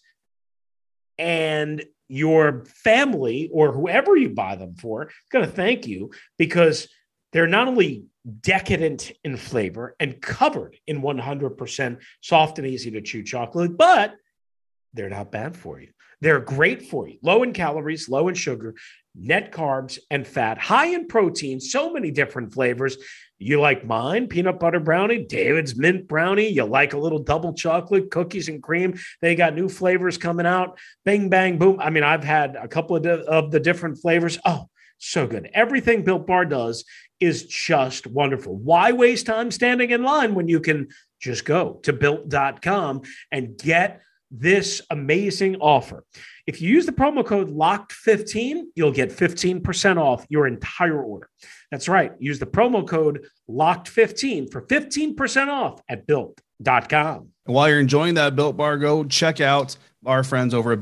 And 1.18 1.84
your 2.08 2.64
family 2.64 3.50
or 3.52 3.72
whoever 3.72 4.16
you 4.16 4.30
buy 4.30 4.56
them 4.56 4.74
for 4.76 5.10
going 5.30 5.44
to 5.44 5.50
thank 5.50 5.86
you 5.86 6.10
because 6.38 6.88
they're 7.32 7.46
not 7.46 7.68
only 7.68 8.04
decadent 8.28 9.12
in 9.24 9.36
flavor 9.36 9.96
and 10.00 10.20
covered 10.20 10.76
in 10.86 11.02
100% 11.02 11.98
soft 12.20 12.58
and 12.58 12.66
easy 12.66 12.90
to 12.92 13.00
chew 13.00 13.22
chocolate, 13.22 13.76
but 13.76 14.14
they're 14.94 15.10
not 15.10 15.32
bad 15.32 15.56
for 15.56 15.80
you. 15.80 15.88
They're 16.20 16.40
great 16.40 16.82
for 16.82 17.08
you. 17.08 17.18
Low 17.22 17.42
in 17.42 17.52
calories, 17.52 18.08
low 18.08 18.28
in 18.28 18.34
sugar, 18.34 18.74
net 19.14 19.52
carbs 19.52 19.98
and 20.10 20.26
fat, 20.26 20.58
high 20.58 20.86
in 20.86 21.06
protein, 21.06 21.60
so 21.60 21.92
many 21.92 22.10
different 22.10 22.52
flavors. 22.52 22.96
You 23.38 23.60
like 23.60 23.86
mine, 23.86 24.26
peanut 24.26 24.58
butter 24.58 24.80
brownie, 24.80 25.24
David's 25.24 25.76
mint 25.76 26.08
brownie. 26.08 26.48
You 26.48 26.64
like 26.64 26.92
a 26.92 26.98
little 26.98 27.20
double 27.20 27.52
chocolate, 27.52 28.10
cookies 28.10 28.48
and 28.48 28.60
cream. 28.60 28.98
They 29.20 29.36
got 29.36 29.54
new 29.54 29.68
flavors 29.68 30.18
coming 30.18 30.46
out. 30.46 30.78
Bing, 31.04 31.28
bang, 31.28 31.56
boom. 31.56 31.78
I 31.80 31.90
mean, 31.90 32.02
I've 32.02 32.24
had 32.24 32.56
a 32.56 32.66
couple 32.66 32.96
of, 32.96 33.02
di- 33.02 33.10
of 33.10 33.52
the 33.52 33.60
different 33.60 33.98
flavors. 33.98 34.38
Oh, 34.44 34.68
so 34.98 35.26
good. 35.26 35.48
Everything 35.54 36.04
Built 36.04 36.26
Bar 36.26 36.44
does 36.44 36.84
is 37.20 37.44
just 37.46 38.06
wonderful. 38.06 38.56
Why 38.56 38.92
waste 38.92 39.26
time 39.26 39.50
standing 39.50 39.90
in 39.90 40.02
line 40.02 40.34
when 40.34 40.48
you 40.48 40.60
can 40.60 40.88
just 41.20 41.44
go 41.44 41.80
to 41.82 41.92
built.com 41.92 43.02
and 43.32 43.56
get 43.56 44.02
this 44.30 44.82
amazing 44.90 45.56
offer? 45.56 46.04
If 46.46 46.60
you 46.62 46.70
use 46.70 46.86
the 46.86 46.92
promo 46.92 47.24
code 47.24 47.50
LOCKED15, 47.50 48.62
you'll 48.74 48.92
get 48.92 49.10
15% 49.10 49.96
off 49.96 50.26
your 50.28 50.46
entire 50.46 51.02
order. 51.02 51.28
That's 51.70 51.88
right. 51.88 52.12
Use 52.18 52.38
the 52.38 52.46
promo 52.46 52.86
code 52.86 53.26
LOCKED15 53.50 54.50
for 54.50 54.62
15% 54.62 55.48
off 55.48 55.80
at 55.88 56.06
built.com. 56.06 57.28
And 57.46 57.54
while 57.54 57.68
you're 57.68 57.80
enjoying 57.80 58.14
that 58.14 58.36
Built 58.36 58.56
Bar, 58.56 58.78
go 58.78 59.04
check 59.04 59.40
out 59.40 59.76
our 60.06 60.22
friends 60.22 60.54
over 60.54 60.72
at 60.72 60.80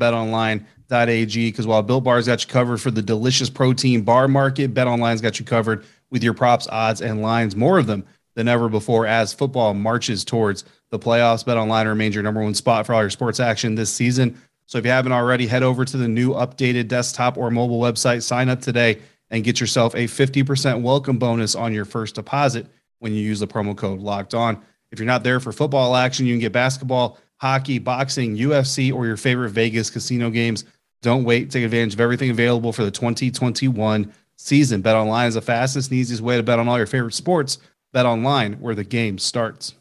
betonline.ag 0.88 1.50
because 1.50 1.66
while 1.66 1.82
Built 1.82 2.04
Bar's 2.04 2.26
got 2.26 2.42
you 2.42 2.48
covered 2.50 2.80
for 2.80 2.90
the 2.90 3.02
delicious 3.02 3.50
protein 3.50 4.02
bar 4.02 4.28
market, 4.28 4.74
BetOnline's 4.74 5.20
got 5.20 5.38
you 5.38 5.44
covered 5.44 5.84
with 6.10 6.22
your 6.22 6.34
props, 6.34 6.68
odds, 6.70 7.00
and 7.00 7.22
lines, 7.22 7.56
more 7.56 7.78
of 7.78 7.86
them 7.86 8.04
than 8.34 8.48
ever 8.48 8.68
before 8.68 9.06
as 9.06 9.32
football 9.32 9.74
marches 9.74 10.24
towards 10.24 10.64
the 10.90 10.98
playoffs. 10.98 11.44
BetOnline 11.44 11.86
remains 11.86 12.14
your 12.14 12.22
number 12.22 12.42
one 12.42 12.54
spot 12.54 12.86
for 12.86 12.94
all 12.94 13.00
your 13.00 13.10
sports 13.10 13.40
action 13.40 13.74
this 13.74 13.92
season. 13.92 14.40
So 14.66 14.78
if 14.78 14.84
you 14.84 14.90
haven't 14.90 15.12
already, 15.12 15.46
head 15.46 15.62
over 15.62 15.84
to 15.84 15.96
the 15.96 16.08
new 16.08 16.32
updated 16.32 16.88
desktop 16.88 17.36
or 17.36 17.50
mobile 17.50 17.80
website, 17.80 18.22
sign 18.22 18.48
up 18.48 18.60
today, 18.60 18.98
and 19.30 19.44
get 19.44 19.60
yourself 19.60 19.94
a 19.94 20.04
50% 20.04 20.82
welcome 20.82 21.18
bonus 21.18 21.54
on 21.54 21.72
your 21.72 21.84
first 21.84 22.14
deposit 22.14 22.66
when 22.98 23.12
you 23.12 23.20
use 23.20 23.40
the 23.40 23.46
promo 23.46 23.76
code 23.76 24.00
locked 24.00 24.34
on. 24.34 24.60
If 24.90 24.98
you're 24.98 25.06
not 25.06 25.24
there 25.24 25.40
for 25.40 25.52
football 25.52 25.96
action, 25.96 26.26
you 26.26 26.34
can 26.34 26.40
get 26.40 26.52
basketball, 26.52 27.18
hockey, 27.36 27.78
boxing, 27.78 28.36
UFC, 28.36 28.92
or 28.92 29.06
your 29.06 29.16
favorite 29.16 29.50
Vegas 29.50 29.90
casino 29.90 30.30
games. 30.30 30.64
Don't 31.02 31.24
wait. 31.24 31.50
Take 31.50 31.64
advantage 31.64 31.94
of 31.94 32.00
everything 32.00 32.30
available 32.30 32.72
for 32.72 32.84
the 32.84 32.90
2021 32.90 34.12
season. 34.36 34.82
Bet 34.82 34.96
online 34.96 35.28
is 35.28 35.34
the 35.34 35.40
fastest 35.40 35.90
and 35.90 35.98
easiest 35.98 36.22
way 36.22 36.36
to 36.36 36.42
bet 36.42 36.58
on 36.58 36.68
all 36.68 36.76
your 36.76 36.86
favorite 36.86 37.14
sports. 37.14 37.58
Bet 37.92 38.06
online 38.06 38.54
where 38.54 38.74
the 38.74 38.84
game 38.84 39.18
starts. 39.18 39.74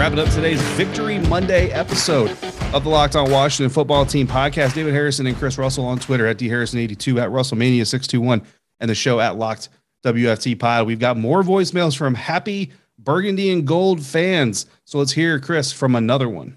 Wrapping 0.00 0.18
up 0.18 0.30
today's 0.30 0.62
Victory 0.78 1.18
Monday 1.18 1.70
episode 1.72 2.30
of 2.72 2.84
the 2.84 2.88
Locked 2.88 3.16
On 3.16 3.30
Washington 3.30 3.68
Football 3.68 4.06
Team 4.06 4.26
podcast. 4.26 4.74
David 4.74 4.94
Harrison 4.94 5.26
and 5.26 5.36
Chris 5.36 5.58
Russell 5.58 5.84
on 5.84 5.98
Twitter 5.98 6.26
at 6.26 6.38
dharrison82 6.38 7.20
at 7.20 7.28
Russellmania621 7.28 8.42
and 8.80 8.88
the 8.88 8.94
show 8.94 9.20
at 9.20 9.36
Locked 9.36 9.68
WFT 10.02 10.58
Pod. 10.58 10.86
We've 10.86 10.98
got 10.98 11.18
more 11.18 11.42
voicemails 11.42 11.94
from 11.96 12.14
happy 12.14 12.70
burgundy 12.98 13.50
and 13.50 13.66
gold 13.66 14.02
fans. 14.02 14.64
So 14.84 14.98
let's 14.98 15.12
hear 15.12 15.38
Chris 15.38 15.70
from 15.72 15.94
another 15.94 16.28
one. 16.30 16.56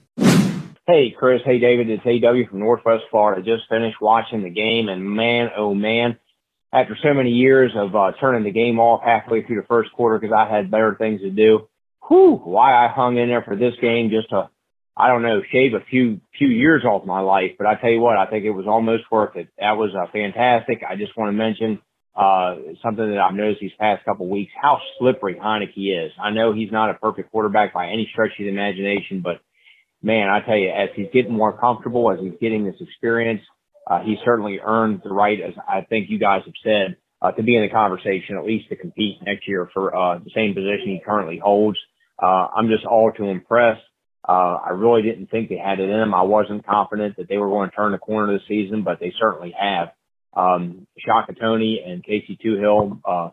Hey, 0.86 1.16
Chris. 1.18 1.40
Hey, 1.46 1.60
David. 1.60 1.90
It's 1.90 2.06
AW 2.06 2.50
from 2.50 2.60
Northwest 2.60 3.06
Florida. 3.10 3.42
Just 3.42 3.70
finished 3.70 4.02
watching 4.02 4.44
the 4.44 4.50
game, 4.50 4.90
and 4.90 5.02
man, 5.02 5.48
oh 5.56 5.74
man, 5.74 6.20
after 6.74 6.98
so 7.02 7.14
many 7.14 7.30
years 7.30 7.72
of 7.74 7.96
uh, 7.96 8.12
turning 8.20 8.44
the 8.44 8.52
game 8.52 8.80
off 8.80 9.02
halfway 9.02 9.44
through 9.44 9.62
the 9.62 9.68
first 9.68 9.94
quarter 9.94 10.20
because 10.20 10.36
I 10.38 10.54
had 10.54 10.70
better 10.70 10.94
things 11.00 11.22
to 11.22 11.30
do, 11.30 11.70
whew, 12.10 12.36
why 12.36 12.74
I 12.74 12.90
hung 12.90 13.16
in 13.16 13.30
there 13.30 13.44
for 13.44 13.56
this 13.56 13.76
game 13.80 14.10
just 14.10 14.32
to, 14.32 14.50
I 14.98 15.08
don't 15.08 15.22
know, 15.22 15.42
shave 15.54 15.74
a 15.74 15.86
few 15.90 16.20
few 16.38 16.50
years 16.50 16.84
off 16.84 17.06
my 17.06 17.22
life. 17.22 17.52
But 17.58 17.68
I 17.68 17.76
tell 17.76 17.90
you 17.90 18.02
what, 18.02 18.18
I 18.18 18.26
think 18.26 18.44
it 18.44 18.52
was 18.52 18.68
almost 18.68 19.04
worth 19.10 19.38
it. 19.38 19.48
That 19.58 19.78
was 19.78 19.92
uh, 19.96 20.12
fantastic. 20.12 20.82
I 20.84 20.98
just 20.98 21.16
want 21.16 21.30
to 21.30 21.38
mention 21.38 21.82
uh, 22.14 22.56
something 22.84 23.10
that 23.10 23.20
I've 23.20 23.36
noticed 23.36 23.62
these 23.62 23.72
past 23.80 24.04
couple 24.04 24.28
weeks, 24.28 24.52
how 24.62 24.80
slippery 25.00 25.36
Heinicke 25.36 26.08
is. 26.08 26.12
I 26.22 26.32
know 26.32 26.52
he's 26.52 26.74
not 26.74 26.90
a 26.90 26.96
perfect 26.96 27.32
quarterback 27.32 27.74
by 27.74 27.88
any 27.88 28.10
stretch 28.12 28.32
of 28.38 28.44
the 28.44 28.50
imagination, 28.50 29.22
but 29.24 29.40
man, 30.04 30.30
I 30.30 30.42
tell 30.46 30.58
you, 30.58 30.70
as 30.70 30.90
he's 30.96 31.08
getting 31.14 31.34
more 31.34 31.58
comfortable, 31.58 32.12
as 32.12 32.20
he's 32.20 32.38
getting 32.40 32.66
this 32.66 32.76
experience, 32.80 33.42
uh, 33.90 34.02
he 34.02 34.18
certainly 34.24 34.60
earned 34.64 35.02
the 35.04 35.12
right, 35.12 35.40
as 35.42 35.54
I 35.68 35.82
think 35.82 36.10
you 36.10 36.20
guys 36.20 36.42
have 36.46 36.54
said, 36.64 36.98
uh, 37.22 37.32
to 37.32 37.44
be 37.44 37.56
in 37.56 37.64
the 37.64 37.70
conversation, 37.70 38.38
at 38.38 38.46
least 38.46 38.70
to 38.70 38.76
compete 38.76 39.18
next 39.26 39.48
year 39.48 39.70
for 39.74 39.96
uh, 39.96 40.20
the 40.20 40.30
same 40.36 40.54
position 40.54 40.88
he 40.88 41.02
currently 41.04 41.40
holds. 41.42 41.78
Uh, 42.22 42.48
I'm 42.56 42.68
just 42.68 42.86
all 42.86 43.12
too 43.12 43.26
impressed. 43.26 43.82
Uh, 44.28 44.58
I 44.66 44.70
really 44.72 45.02
didn't 45.02 45.28
think 45.28 45.50
they 45.50 45.58
had 45.58 45.80
it 45.80 45.90
in 45.90 45.98
them. 45.98 46.14
I 46.14 46.22
wasn't 46.22 46.66
confident 46.66 47.18
that 47.18 47.28
they 47.28 47.38
were 47.38 47.50
going 47.50 47.70
to 47.70 47.76
turn 47.76 47.92
the 47.92 47.98
corner 47.98 48.34
this 48.34 48.48
season, 48.48 48.84
but 48.84 49.00
they 49.00 49.14
certainly 49.20 49.54
have. 49.58 49.90
Um, 50.36 50.88
Shaka 50.98 51.34
Toney 51.34 51.82
and 51.86 52.04
Casey 52.04 52.38
Toohill, 52.44 53.02
uh, 53.06 53.30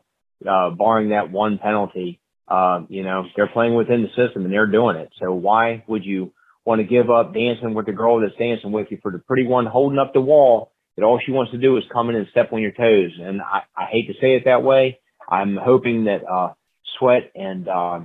uh, 0.49 0.71
barring 0.71 1.11
that 1.11 1.31
one 1.31 1.59
penalty, 1.59 2.21
uh, 2.49 2.81
you 2.89 3.05
know, 3.05 3.25
they're 3.37 3.47
playing 3.47 3.75
within 3.75 4.03
the 4.03 4.09
system 4.09 4.45
and 4.45 4.53
they're 4.53 4.67
doing 4.67 4.97
it. 4.97 5.11
So 5.21 5.33
why 5.33 5.85
would 5.87 6.05
you 6.05 6.33
want 6.65 6.81
to 6.81 6.87
give 6.87 7.11
up 7.11 7.35
dancing 7.35 7.75
with 7.75 7.87
the 7.87 7.93
girl 7.93 8.21
that's 8.21 8.37
dancing 8.37 8.73
with 8.73 8.89
you 8.91 8.99
for 9.03 9.11
the 9.11 9.19
pretty 9.19 9.47
one 9.47 9.67
holding 9.67 9.99
up 9.99 10.13
the 10.13 10.21
wall 10.21 10.73
that 10.97 11.05
all 11.05 11.21
she 11.25 11.33
wants 11.33 11.53
to 11.53 11.59
do 11.59 11.77
is 11.77 11.85
come 11.93 12.11
in 12.11 12.17
and 12.17 12.27
step 12.31 12.53
on 12.53 12.61
your 12.61 12.73
toes? 12.73 13.13
And 13.21 13.41
I, 13.41 13.63
I 13.77 13.87
hate 13.91 14.09
to 14.09 14.15
say 14.15 14.37
it 14.37 14.45
that 14.45 14.63
way. 14.63 15.01
I'm 15.29 15.57
hoping 15.57 16.05
that, 16.05 16.23
uh, 16.29 16.55
Sweat 16.99 17.31
and, 17.35 17.69
uh, 17.69 18.01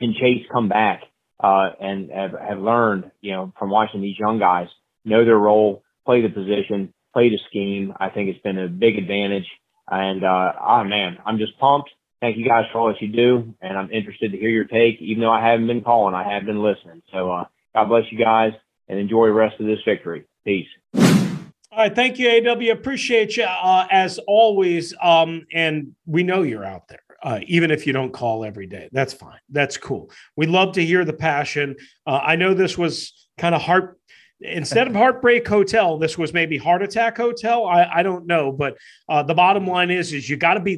and 0.00 0.14
Chase 0.14 0.46
come 0.50 0.68
back 0.68 1.02
uh, 1.40 1.70
and 1.80 2.10
have, 2.10 2.32
have 2.32 2.58
learned, 2.58 3.10
you 3.20 3.32
know, 3.32 3.52
from 3.58 3.70
watching 3.70 4.00
these 4.00 4.18
young 4.18 4.38
guys 4.38 4.68
know 5.04 5.24
their 5.24 5.36
role, 5.36 5.82
play 6.06 6.22
the 6.22 6.28
position, 6.28 6.94
play 7.12 7.28
the 7.28 7.38
scheme. 7.48 7.92
I 7.98 8.08
think 8.08 8.28
it's 8.30 8.42
been 8.42 8.58
a 8.58 8.68
big 8.68 8.96
advantage. 8.96 9.46
And 9.90 10.24
uh, 10.24 10.52
oh 10.60 10.84
man, 10.84 11.18
I'm 11.26 11.38
just 11.38 11.58
pumped. 11.58 11.90
Thank 12.20 12.38
you 12.38 12.48
guys 12.48 12.64
for 12.72 12.78
all 12.78 12.88
that 12.88 13.02
you 13.02 13.08
do, 13.08 13.54
and 13.60 13.76
I'm 13.76 13.90
interested 13.90 14.32
to 14.32 14.38
hear 14.38 14.48
your 14.48 14.64
take. 14.64 15.00
Even 15.00 15.22
though 15.22 15.32
I 15.32 15.46
haven't 15.46 15.66
been 15.66 15.82
calling, 15.82 16.14
I 16.14 16.32
have 16.32 16.46
been 16.46 16.62
listening. 16.62 17.02
So 17.12 17.30
uh, 17.30 17.44
God 17.74 17.86
bless 17.86 18.04
you 18.10 18.18
guys, 18.18 18.52
and 18.88 18.98
enjoy 18.98 19.26
the 19.26 19.32
rest 19.32 19.60
of 19.60 19.66
this 19.66 19.78
victory. 19.84 20.24
Peace. 20.44 20.68
All 20.94 21.80
right, 21.80 21.94
thank 21.94 22.18
you, 22.20 22.28
AW. 22.28 22.72
Appreciate 22.72 23.36
you 23.36 23.44
uh, 23.44 23.86
as 23.90 24.18
always. 24.28 24.94
Um, 25.02 25.46
and 25.52 25.96
we 26.06 26.22
know 26.22 26.42
you're 26.42 26.64
out 26.64 26.86
there 26.88 27.00
uh, 27.24 27.40
even 27.46 27.70
if 27.70 27.86
you 27.86 27.92
don't 27.92 28.12
call 28.12 28.44
every 28.44 28.66
day. 28.66 28.88
That's 28.92 29.14
fine. 29.14 29.38
That's 29.48 29.78
cool. 29.78 30.10
We 30.36 30.46
love 30.46 30.74
to 30.74 30.84
hear 30.84 31.04
the 31.04 31.14
passion. 31.14 31.76
Uh, 32.06 32.20
I 32.22 32.36
know 32.36 32.52
this 32.52 32.76
was 32.76 33.26
kind 33.38 33.54
of 33.54 33.62
heart. 33.62 33.98
Instead 34.40 34.88
of 34.88 34.94
heartbreak 34.94 35.48
hotel, 35.48 35.96
this 35.96 36.18
was 36.18 36.34
maybe 36.34 36.58
heart 36.58 36.82
attack 36.82 37.16
hotel. 37.16 37.64
I, 37.64 37.84
I 37.84 38.02
don't 38.02 38.26
know, 38.26 38.52
but 38.52 38.76
uh, 39.08 39.22
the 39.22 39.32
bottom 39.32 39.66
line 39.66 39.90
is, 39.90 40.12
is 40.12 40.28
you 40.28 40.36
got 40.36 40.54
to 40.54 40.60
be, 40.60 40.72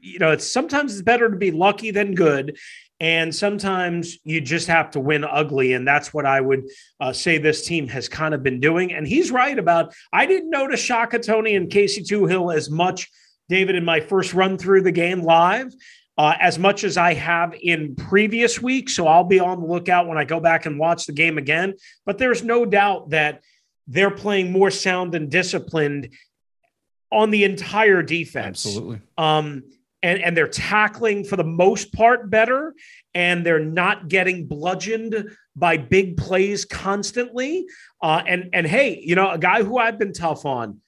you 0.00 0.18
know, 0.18 0.30
it's 0.30 0.50
sometimes 0.50 0.92
it's 0.94 1.02
better 1.02 1.28
to 1.28 1.36
be 1.36 1.50
lucky 1.50 1.90
than 1.90 2.14
good, 2.14 2.56
and 3.00 3.34
sometimes 3.34 4.18
you 4.24 4.40
just 4.40 4.68
have 4.68 4.90
to 4.92 5.00
win 5.00 5.24
ugly, 5.24 5.72
and 5.72 5.88
that's 5.88 6.12
what 6.14 6.26
I 6.26 6.40
would 6.40 6.68
uh, 7.00 7.12
say 7.12 7.38
this 7.38 7.64
team 7.64 7.88
has 7.88 8.08
kind 8.08 8.34
of 8.34 8.42
been 8.42 8.60
doing. 8.60 8.92
And 8.92 9.06
he's 9.06 9.30
right 9.30 9.58
about. 9.58 9.94
I 10.12 10.26
didn't 10.26 10.50
notice 10.50 10.80
Shaka 10.80 11.18
Toney 11.18 11.56
and 11.56 11.70
Casey 11.70 12.02
Toohill 12.02 12.54
as 12.54 12.70
much 12.70 13.10
David, 13.50 13.74
in 13.74 13.84
my 13.84 14.00
first 14.00 14.32
run 14.32 14.56
through 14.56 14.82
the 14.82 14.92
game 14.92 15.22
live, 15.22 15.74
uh, 16.16 16.34
as 16.40 16.58
much 16.58 16.84
as 16.84 16.96
I 16.96 17.14
have 17.14 17.52
in 17.60 17.96
previous 17.96 18.62
weeks. 18.62 18.94
So 18.94 19.06
I'll 19.06 19.24
be 19.24 19.40
on 19.40 19.60
the 19.60 19.66
lookout 19.66 20.06
when 20.06 20.16
I 20.16 20.24
go 20.24 20.40
back 20.40 20.64
and 20.64 20.78
watch 20.78 21.04
the 21.04 21.12
game 21.12 21.36
again. 21.36 21.74
But 22.06 22.16
there's 22.16 22.44
no 22.44 22.64
doubt 22.64 23.10
that 23.10 23.42
they're 23.88 24.12
playing 24.12 24.52
more 24.52 24.70
sound 24.70 25.16
and 25.16 25.28
disciplined 25.28 26.10
on 27.10 27.30
the 27.30 27.42
entire 27.42 28.02
defense. 28.02 28.64
Absolutely. 28.64 29.00
Um, 29.18 29.64
and, 30.02 30.22
and 30.22 30.36
they're 30.36 30.48
tackling 30.48 31.24
for 31.24 31.36
the 31.36 31.44
most 31.44 31.92
part 31.92 32.30
better, 32.30 32.74
and 33.14 33.44
they're 33.44 33.58
not 33.58 34.08
getting 34.08 34.46
bludgeoned 34.46 35.30
by 35.56 35.76
big 35.76 36.16
plays 36.16 36.64
constantly. 36.64 37.66
Uh, 38.02 38.22
and 38.26 38.50
and 38.52 38.66
hey, 38.66 39.02
you 39.04 39.14
know, 39.14 39.30
a 39.30 39.38
guy 39.38 39.62
who 39.62 39.78
I've 39.78 39.98
been 39.98 40.12
tough 40.12 40.46
on, 40.46 40.80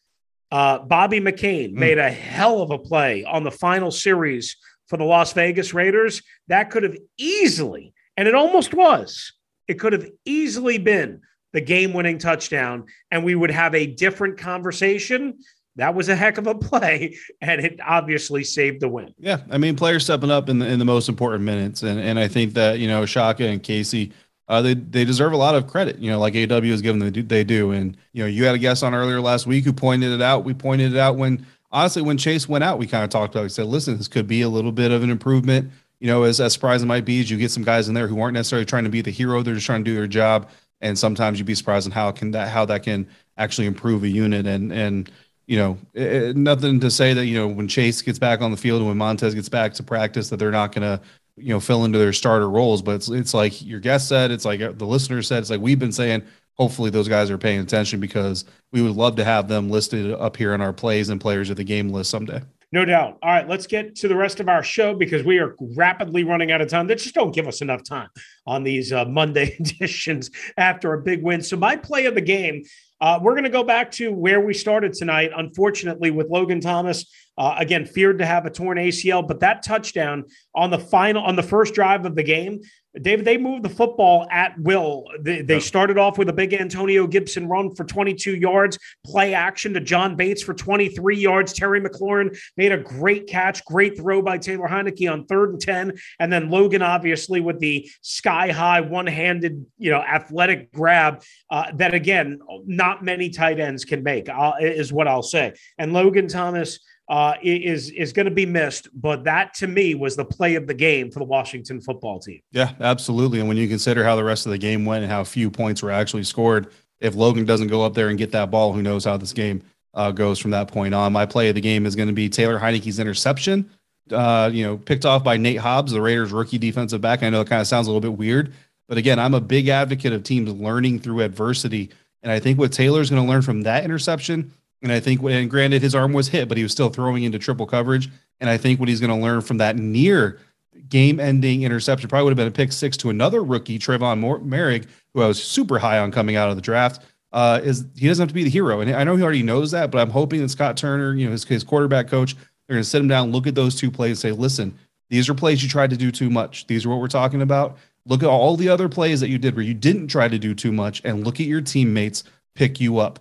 uh, 0.50 0.78
Bobby 0.78 1.20
McCain 1.20 1.72
mm. 1.72 1.74
made 1.74 1.98
a 1.98 2.10
hell 2.10 2.62
of 2.62 2.70
a 2.70 2.78
play 2.78 3.24
on 3.24 3.44
the 3.44 3.50
final 3.50 3.90
series 3.90 4.56
for 4.86 4.96
the 4.96 5.04
Las 5.04 5.32
Vegas 5.32 5.72
Raiders, 5.72 6.22
that 6.48 6.70
could 6.70 6.82
have 6.82 6.96
easily, 7.16 7.94
and 8.16 8.28
it 8.28 8.34
almost 8.34 8.74
was, 8.74 9.32
it 9.66 9.78
could 9.78 9.94
have 9.94 10.06
easily 10.26 10.76
been 10.76 11.22
the 11.54 11.60
game 11.62 11.92
winning 11.92 12.18
touchdown, 12.18 12.84
and 13.10 13.24
we 13.24 13.34
would 13.34 13.50
have 13.50 13.74
a 13.74 13.86
different 13.86 14.38
conversation. 14.38 15.38
That 15.76 15.94
was 15.94 16.08
a 16.08 16.16
heck 16.16 16.38
of 16.38 16.46
a 16.46 16.54
play, 16.54 17.16
and 17.40 17.64
it 17.64 17.80
obviously 17.84 18.44
saved 18.44 18.80
the 18.80 18.88
win. 18.88 19.14
Yeah, 19.18 19.40
I 19.50 19.58
mean, 19.58 19.76
players 19.76 20.04
stepping 20.04 20.30
up 20.30 20.48
in 20.48 20.58
the, 20.58 20.66
in 20.66 20.78
the 20.78 20.84
most 20.84 21.08
important 21.08 21.44
minutes, 21.44 21.82
and 21.82 21.98
and 21.98 22.18
I 22.18 22.28
think 22.28 22.54
that 22.54 22.78
you 22.78 22.88
know 22.88 23.06
Shaka 23.06 23.46
and 23.46 23.62
Casey, 23.62 24.12
uh, 24.48 24.60
they 24.62 24.74
they 24.74 25.04
deserve 25.04 25.32
a 25.32 25.36
lot 25.36 25.54
of 25.54 25.66
credit. 25.66 25.98
You 25.98 26.10
know, 26.10 26.18
like 26.18 26.34
AW 26.34 26.62
is 26.62 26.82
given 26.82 26.98
them, 26.98 27.26
they 27.26 27.44
do, 27.44 27.72
and 27.72 27.96
you 28.12 28.22
know, 28.22 28.28
you 28.28 28.44
had 28.44 28.54
a 28.54 28.58
guest 28.58 28.82
on 28.82 28.94
earlier 28.94 29.20
last 29.20 29.46
week 29.46 29.64
who 29.64 29.72
pointed 29.72 30.12
it 30.12 30.22
out. 30.22 30.44
We 30.44 30.54
pointed 30.54 30.92
it 30.92 30.98
out 30.98 31.16
when 31.16 31.46
honestly 31.70 32.02
when 32.02 32.18
Chase 32.18 32.48
went 32.48 32.64
out, 32.64 32.78
we 32.78 32.86
kind 32.86 33.04
of 33.04 33.10
talked 33.10 33.34
about. 33.34 33.42
It. 33.42 33.44
We 33.44 33.50
said, 33.50 33.66
listen, 33.66 33.96
this 33.96 34.08
could 34.08 34.26
be 34.26 34.42
a 34.42 34.48
little 34.48 34.72
bit 34.72 34.90
of 34.90 35.02
an 35.02 35.10
improvement. 35.10 35.70
You 36.00 36.08
know, 36.08 36.24
as 36.24 36.40
as 36.40 36.52
surprising 36.52 36.88
might 36.88 37.04
be, 37.04 37.20
as 37.20 37.30
you 37.30 37.38
get 37.38 37.50
some 37.50 37.64
guys 37.64 37.88
in 37.88 37.94
there 37.94 38.08
who 38.08 38.20
aren't 38.20 38.34
necessarily 38.34 38.66
trying 38.66 38.84
to 38.84 38.90
be 38.90 39.00
the 39.00 39.10
hero, 39.10 39.42
they're 39.42 39.54
just 39.54 39.66
trying 39.66 39.84
to 39.84 39.90
do 39.90 39.94
their 39.94 40.06
job 40.06 40.48
and 40.82 40.98
sometimes 40.98 41.38
you'd 41.38 41.46
be 41.46 41.54
surprised 41.54 41.86
on 41.86 41.92
how 41.92 42.10
can 42.10 42.32
that 42.32 42.48
how 42.48 42.66
that 42.66 42.82
can 42.82 43.08
actually 43.38 43.66
improve 43.66 44.02
a 44.02 44.08
unit 44.08 44.46
and 44.46 44.70
and 44.72 45.10
you 45.46 45.56
know 45.56 45.78
it, 45.94 46.12
it, 46.12 46.36
nothing 46.36 46.80
to 46.80 46.90
say 46.90 47.14
that 47.14 47.26
you 47.26 47.38
know 47.38 47.48
when 47.48 47.68
Chase 47.68 48.02
gets 48.02 48.18
back 48.18 48.40
on 48.40 48.50
the 48.50 48.56
field 48.56 48.80
and 48.80 48.88
when 48.88 48.98
Montez 48.98 49.34
gets 49.34 49.48
back 49.48 49.74
to 49.74 49.82
practice 49.82 50.28
that 50.30 50.38
they're 50.38 50.50
not 50.50 50.72
going 50.72 50.82
to 50.82 51.02
you 51.36 51.48
know 51.48 51.60
fill 51.60 51.84
into 51.84 51.98
their 51.98 52.12
starter 52.12 52.48
roles 52.48 52.82
but 52.82 52.96
it's 52.96 53.08
it's 53.08 53.34
like 53.34 53.64
your 53.64 53.80
guest 53.80 54.08
said 54.08 54.30
it's 54.30 54.44
like 54.44 54.60
uh, 54.60 54.72
the 54.72 54.86
listener 54.86 55.22
said 55.22 55.38
it's 55.38 55.50
like 55.50 55.60
we've 55.60 55.78
been 55.78 55.92
saying 55.92 56.22
hopefully 56.54 56.90
those 56.90 57.08
guys 57.08 57.30
are 57.30 57.38
paying 57.38 57.60
attention 57.60 58.00
because 58.00 58.44
we 58.72 58.82
would 58.82 58.94
love 58.94 59.16
to 59.16 59.24
have 59.24 59.48
them 59.48 59.70
listed 59.70 60.12
up 60.12 60.36
here 60.36 60.52
on 60.52 60.60
our 60.60 60.72
plays 60.72 61.08
and 61.08 61.20
players 61.20 61.50
of 61.50 61.56
the 61.56 61.64
game 61.64 61.88
list 61.88 62.10
someday. 62.10 62.40
No 62.72 62.86
doubt. 62.86 63.18
All 63.22 63.30
right, 63.30 63.46
let's 63.46 63.66
get 63.66 63.94
to 63.96 64.08
the 64.08 64.16
rest 64.16 64.40
of 64.40 64.48
our 64.48 64.62
show 64.62 64.94
because 64.94 65.24
we 65.24 65.38
are 65.38 65.54
rapidly 65.76 66.24
running 66.24 66.52
out 66.52 66.62
of 66.62 66.68
time. 66.68 66.86
They 66.86 66.94
just 66.94 67.14
don't 67.14 67.34
give 67.34 67.46
us 67.46 67.60
enough 67.60 67.84
time 67.84 68.08
on 68.46 68.64
these 68.64 68.92
uh, 68.92 69.04
Monday 69.04 69.56
editions 69.60 70.30
after 70.56 70.94
a 70.94 71.02
big 71.02 71.22
win. 71.22 71.42
So, 71.42 71.56
my 71.58 71.76
play 71.76 72.06
of 72.06 72.14
the 72.14 72.22
game, 72.22 72.64
uh, 73.02 73.18
we're 73.20 73.32
going 73.32 73.42
to 73.42 73.50
go 73.50 73.64
back 73.64 73.90
to 73.90 74.12
where 74.12 74.40
we 74.40 74.54
started 74.54 74.92
tonight, 74.92 75.32
unfortunately, 75.36 76.12
with 76.12 76.28
Logan 76.30 76.60
Thomas. 76.60 77.04
Uh, 77.36 77.56
again, 77.58 77.84
feared 77.84 78.20
to 78.20 78.24
have 78.24 78.46
a 78.46 78.50
torn 78.50 78.78
ACL, 78.78 79.26
but 79.26 79.40
that 79.40 79.64
touchdown 79.64 80.24
on 80.54 80.70
the 80.70 80.78
final, 80.78 81.24
on 81.24 81.34
the 81.34 81.42
first 81.42 81.74
drive 81.74 82.06
of 82.06 82.14
the 82.14 82.22
game, 82.22 82.60
David, 83.00 83.24
they 83.24 83.38
moved 83.38 83.62
the 83.62 83.70
football 83.70 84.26
at 84.30 84.58
will. 84.58 85.04
They, 85.20 85.40
they, 85.40 85.60
started 85.60 85.96
off 85.96 86.18
with 86.18 86.28
a 86.28 86.32
big 86.32 86.52
Antonio 86.52 87.06
Gibson 87.06 87.48
run 87.48 87.74
for 87.74 87.84
22 87.84 88.36
yards, 88.36 88.78
play 89.04 89.32
action 89.32 89.72
to 89.74 89.80
John 89.80 90.14
Bates 90.14 90.42
for 90.42 90.52
23 90.52 91.16
yards. 91.16 91.54
Terry 91.54 91.80
McLaurin 91.80 92.36
made 92.58 92.70
a 92.70 92.76
great 92.76 93.26
catch, 93.26 93.64
great 93.64 93.96
throw 93.96 94.20
by 94.20 94.36
Taylor 94.36 94.68
Heinicke 94.68 95.10
on 95.10 95.24
third 95.24 95.50
and 95.50 95.60
10. 95.60 95.92
And 96.20 96.30
then 96.30 96.50
Logan, 96.50 96.82
obviously, 96.82 97.40
with 97.40 97.60
the 97.60 97.88
sky 98.02 98.50
high, 98.50 98.82
one 98.82 99.06
handed, 99.06 99.64
you 99.78 99.90
know, 99.90 100.02
athletic 100.02 100.70
grab 100.72 101.22
uh, 101.50 101.72
that, 101.76 101.94
again, 101.94 102.40
not 102.66 103.02
many 103.02 103.30
tight 103.30 103.58
ends 103.58 103.86
can 103.86 104.02
make, 104.02 104.28
uh, 104.28 104.52
is 104.60 104.92
what 104.92 105.08
I'll 105.08 105.22
say. 105.22 105.54
And 105.78 105.94
Logan 105.94 106.28
Thomas 106.28 106.78
uh, 107.08 107.34
is 107.42 107.90
is 107.90 108.12
going 108.12 108.26
to 108.26 108.32
be 108.32 108.46
missed. 108.46 108.88
But 108.94 109.24
that 109.24 109.54
to 109.54 109.66
me 109.66 109.94
was 109.94 110.16
the 110.16 110.24
play 110.24 110.54
of 110.54 110.66
the 110.66 110.74
game 110.74 111.10
for 111.10 111.18
the 111.18 111.24
Washington 111.24 111.80
football 111.80 112.18
team. 112.18 112.40
Yeah, 112.52 112.72
absolutely. 112.80 113.40
And 113.40 113.48
when 113.48 113.56
you 113.56 113.68
consider 113.68 114.04
how 114.04 114.16
the 114.16 114.24
rest 114.24 114.46
of 114.46 114.52
the 114.52 114.58
game 114.58 114.84
went 114.84 115.02
and 115.02 115.12
how 115.12 115.24
few 115.24 115.50
points 115.50 115.82
were 115.82 115.90
actually 115.90 116.24
scored, 116.24 116.68
if 117.00 117.14
Logan 117.14 117.44
doesn't 117.44 117.68
go 117.68 117.84
up 117.84 117.94
there 117.94 118.08
and 118.08 118.18
get 118.18 118.32
that 118.32 118.50
ball, 118.50 118.72
who 118.72 118.82
knows 118.82 119.04
how 119.04 119.16
this 119.16 119.32
game 119.32 119.62
uh, 119.94 120.10
goes 120.10 120.38
from 120.38 120.52
that 120.52 120.68
point 120.68 120.94
on. 120.94 121.12
My 121.12 121.26
play 121.26 121.48
of 121.48 121.54
the 121.54 121.60
game 121.60 121.86
is 121.86 121.96
going 121.96 122.08
to 122.08 122.14
be 122.14 122.28
Taylor 122.28 122.58
Heinicke's 122.58 122.98
interception. 122.98 123.70
Uh, 124.10 124.50
you 124.52 124.64
know, 124.64 124.76
picked 124.76 125.04
off 125.04 125.22
by 125.22 125.36
Nate 125.36 125.58
Hobbs, 125.58 125.92
the 125.92 126.00
Raiders' 126.00 126.32
rookie 126.32 126.58
defensive 126.58 127.00
back. 127.00 127.22
I 127.22 127.30
know 127.30 127.40
it 127.40 127.48
kind 127.48 127.60
of 127.60 127.66
sounds 127.66 127.86
a 127.86 127.90
little 127.90 128.00
bit 128.00 128.18
weird, 128.18 128.52
but 128.88 128.98
again, 128.98 129.18
I'm 129.18 129.34
a 129.34 129.40
big 129.40 129.68
advocate 129.68 130.12
of 130.12 130.22
teams 130.22 130.50
learning 130.52 131.00
through 131.00 131.20
adversity. 131.20 131.90
And 132.22 132.30
I 132.30 132.40
think 132.40 132.58
what 132.58 132.72
Taylor's 132.72 133.10
going 133.10 133.22
to 133.22 133.28
learn 133.28 133.42
from 133.42 133.62
that 133.62 133.84
interception 133.84 134.52
and 134.82 134.92
I 134.92 135.00
think, 135.00 135.22
and 135.22 135.48
granted, 135.48 135.82
his 135.82 135.94
arm 135.94 136.12
was 136.12 136.28
hit, 136.28 136.48
but 136.48 136.56
he 136.56 136.62
was 136.62 136.72
still 136.72 136.90
throwing 136.90 137.22
into 137.22 137.38
triple 137.38 137.66
coverage. 137.66 138.10
And 138.40 138.50
I 138.50 138.56
think 138.56 138.80
what 138.80 138.88
he's 138.88 139.00
going 139.00 139.10
to 139.10 139.16
learn 139.16 139.40
from 139.40 139.58
that 139.58 139.76
near 139.76 140.40
game 140.88 141.20
ending 141.20 141.62
interception 141.62 142.08
probably 142.08 142.24
would 142.24 142.30
have 142.32 142.36
been 142.36 142.48
a 142.48 142.50
pick 142.50 142.72
six 142.72 142.96
to 142.98 143.10
another 143.10 143.42
rookie, 143.42 143.78
Tre'von 143.78 144.20
Moehrig, 144.20 144.86
who 145.14 145.22
I 145.22 145.28
was 145.28 145.42
super 145.42 145.78
high 145.78 145.98
on 145.98 146.10
coming 146.10 146.36
out 146.36 146.50
of 146.50 146.56
the 146.56 146.62
draft. 146.62 147.04
Uh, 147.32 147.60
is 147.62 147.86
he 147.96 148.08
doesn't 148.08 148.24
have 148.24 148.28
to 148.28 148.34
be 148.34 148.44
the 148.44 148.50
hero. 148.50 148.80
And 148.80 148.94
I 148.94 149.04
know 149.04 149.16
he 149.16 149.22
already 149.22 149.42
knows 149.42 149.70
that, 149.70 149.90
but 149.90 150.00
I'm 150.00 150.10
hoping 150.10 150.42
that 150.42 150.50
Scott 150.50 150.76
Turner, 150.76 151.14
you 151.14 151.26
know, 151.26 151.32
his, 151.32 151.44
his 151.44 151.64
quarterback 151.64 152.08
coach, 152.08 152.34
they're 152.34 152.74
going 152.74 152.82
to 152.82 152.88
sit 152.88 153.00
him 153.00 153.08
down, 153.08 153.32
look 153.32 153.46
at 153.46 153.54
those 153.54 153.74
two 153.74 153.90
plays, 153.90 154.22
and 154.22 154.34
say, 154.34 154.38
listen, 154.38 154.76
these 155.08 155.28
are 155.28 155.34
plays 155.34 155.62
you 155.62 155.68
tried 155.68 155.90
to 155.90 155.96
do 155.96 156.10
too 156.10 156.28
much. 156.28 156.66
These 156.66 156.84
are 156.84 156.88
what 156.90 156.98
we're 156.98 157.08
talking 157.08 157.42
about. 157.42 157.78
Look 158.04 158.22
at 158.22 158.28
all 158.28 158.56
the 158.56 158.68
other 158.68 158.88
plays 158.88 159.20
that 159.20 159.28
you 159.28 159.38
did 159.38 159.54
where 159.54 159.64
you 159.64 159.74
didn't 159.74 160.08
try 160.08 160.28
to 160.28 160.38
do 160.38 160.54
too 160.54 160.72
much 160.72 161.00
and 161.04 161.24
look 161.24 161.40
at 161.40 161.46
your 161.46 161.60
teammates 161.60 162.24
pick 162.54 162.80
you 162.80 162.98
up. 162.98 163.20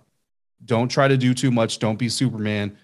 Don't 0.65 0.89
try 0.89 1.07
to 1.07 1.17
do 1.17 1.33
too 1.33 1.51
much. 1.51 1.79
Don't 1.79 1.97
be 1.97 2.09
Superman. 2.09 2.77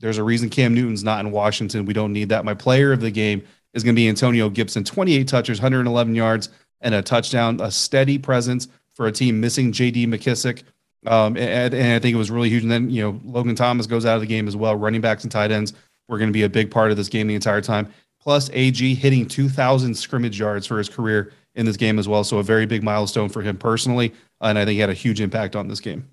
There's 0.00 0.18
a 0.18 0.22
reason 0.22 0.48
Cam 0.48 0.74
Newton's 0.74 1.04
not 1.04 1.24
in 1.24 1.32
Washington. 1.32 1.84
We 1.84 1.92
don't 1.92 2.12
need 2.12 2.28
that. 2.28 2.44
My 2.44 2.54
player 2.54 2.92
of 2.92 3.00
the 3.00 3.10
game 3.10 3.42
is 3.74 3.82
going 3.82 3.94
to 3.94 4.00
be 4.00 4.08
Antonio 4.08 4.48
Gibson, 4.48 4.84
28 4.84 5.26
touches, 5.26 5.58
111 5.58 6.14
yards, 6.14 6.48
and 6.80 6.94
a 6.94 7.02
touchdown, 7.02 7.60
a 7.60 7.70
steady 7.70 8.18
presence 8.18 8.68
for 8.94 9.06
a 9.06 9.12
team 9.12 9.40
missing 9.40 9.72
JD 9.72 10.06
McKissic. 10.06 10.62
Um, 11.06 11.36
and, 11.36 11.74
and, 11.74 11.94
I 11.94 11.98
think 11.98 12.14
it 12.14 12.18
was 12.18 12.30
really 12.30 12.48
huge. 12.48 12.62
And 12.64 12.72
then, 12.72 12.90
you 12.90 13.02
know, 13.02 13.20
Logan 13.24 13.54
Thomas 13.54 13.86
goes 13.86 14.04
out 14.04 14.16
of 14.16 14.20
the 14.20 14.26
game 14.26 14.48
as 14.48 14.56
well. 14.56 14.74
Running 14.74 15.00
backs 15.00 15.22
and 15.22 15.30
tight 15.30 15.52
ends 15.52 15.72
were 16.08 16.18
going 16.18 16.28
to 16.28 16.32
be 16.32 16.42
a 16.42 16.48
big 16.48 16.70
part 16.70 16.90
of 16.90 16.96
this 16.96 17.08
game 17.08 17.28
the 17.28 17.34
entire 17.34 17.60
time. 17.60 17.88
Plus, 18.20 18.50
AG 18.52 18.94
hitting 18.94 19.26
2,000 19.26 19.94
scrimmage 19.94 20.38
yards 20.38 20.66
for 20.66 20.76
his 20.78 20.88
career 20.88 21.32
in 21.54 21.66
this 21.66 21.76
game 21.76 21.98
as 21.98 22.08
well. 22.08 22.24
So, 22.24 22.38
a 22.38 22.42
very 22.42 22.66
big 22.66 22.82
milestone 22.82 23.28
for 23.28 23.42
him 23.42 23.56
personally. 23.56 24.12
And 24.40 24.58
I 24.58 24.64
think 24.64 24.74
he 24.74 24.80
had 24.80 24.90
a 24.90 24.94
huge 24.94 25.20
impact 25.20 25.54
on 25.54 25.68
this 25.68 25.80
game. 25.80 26.08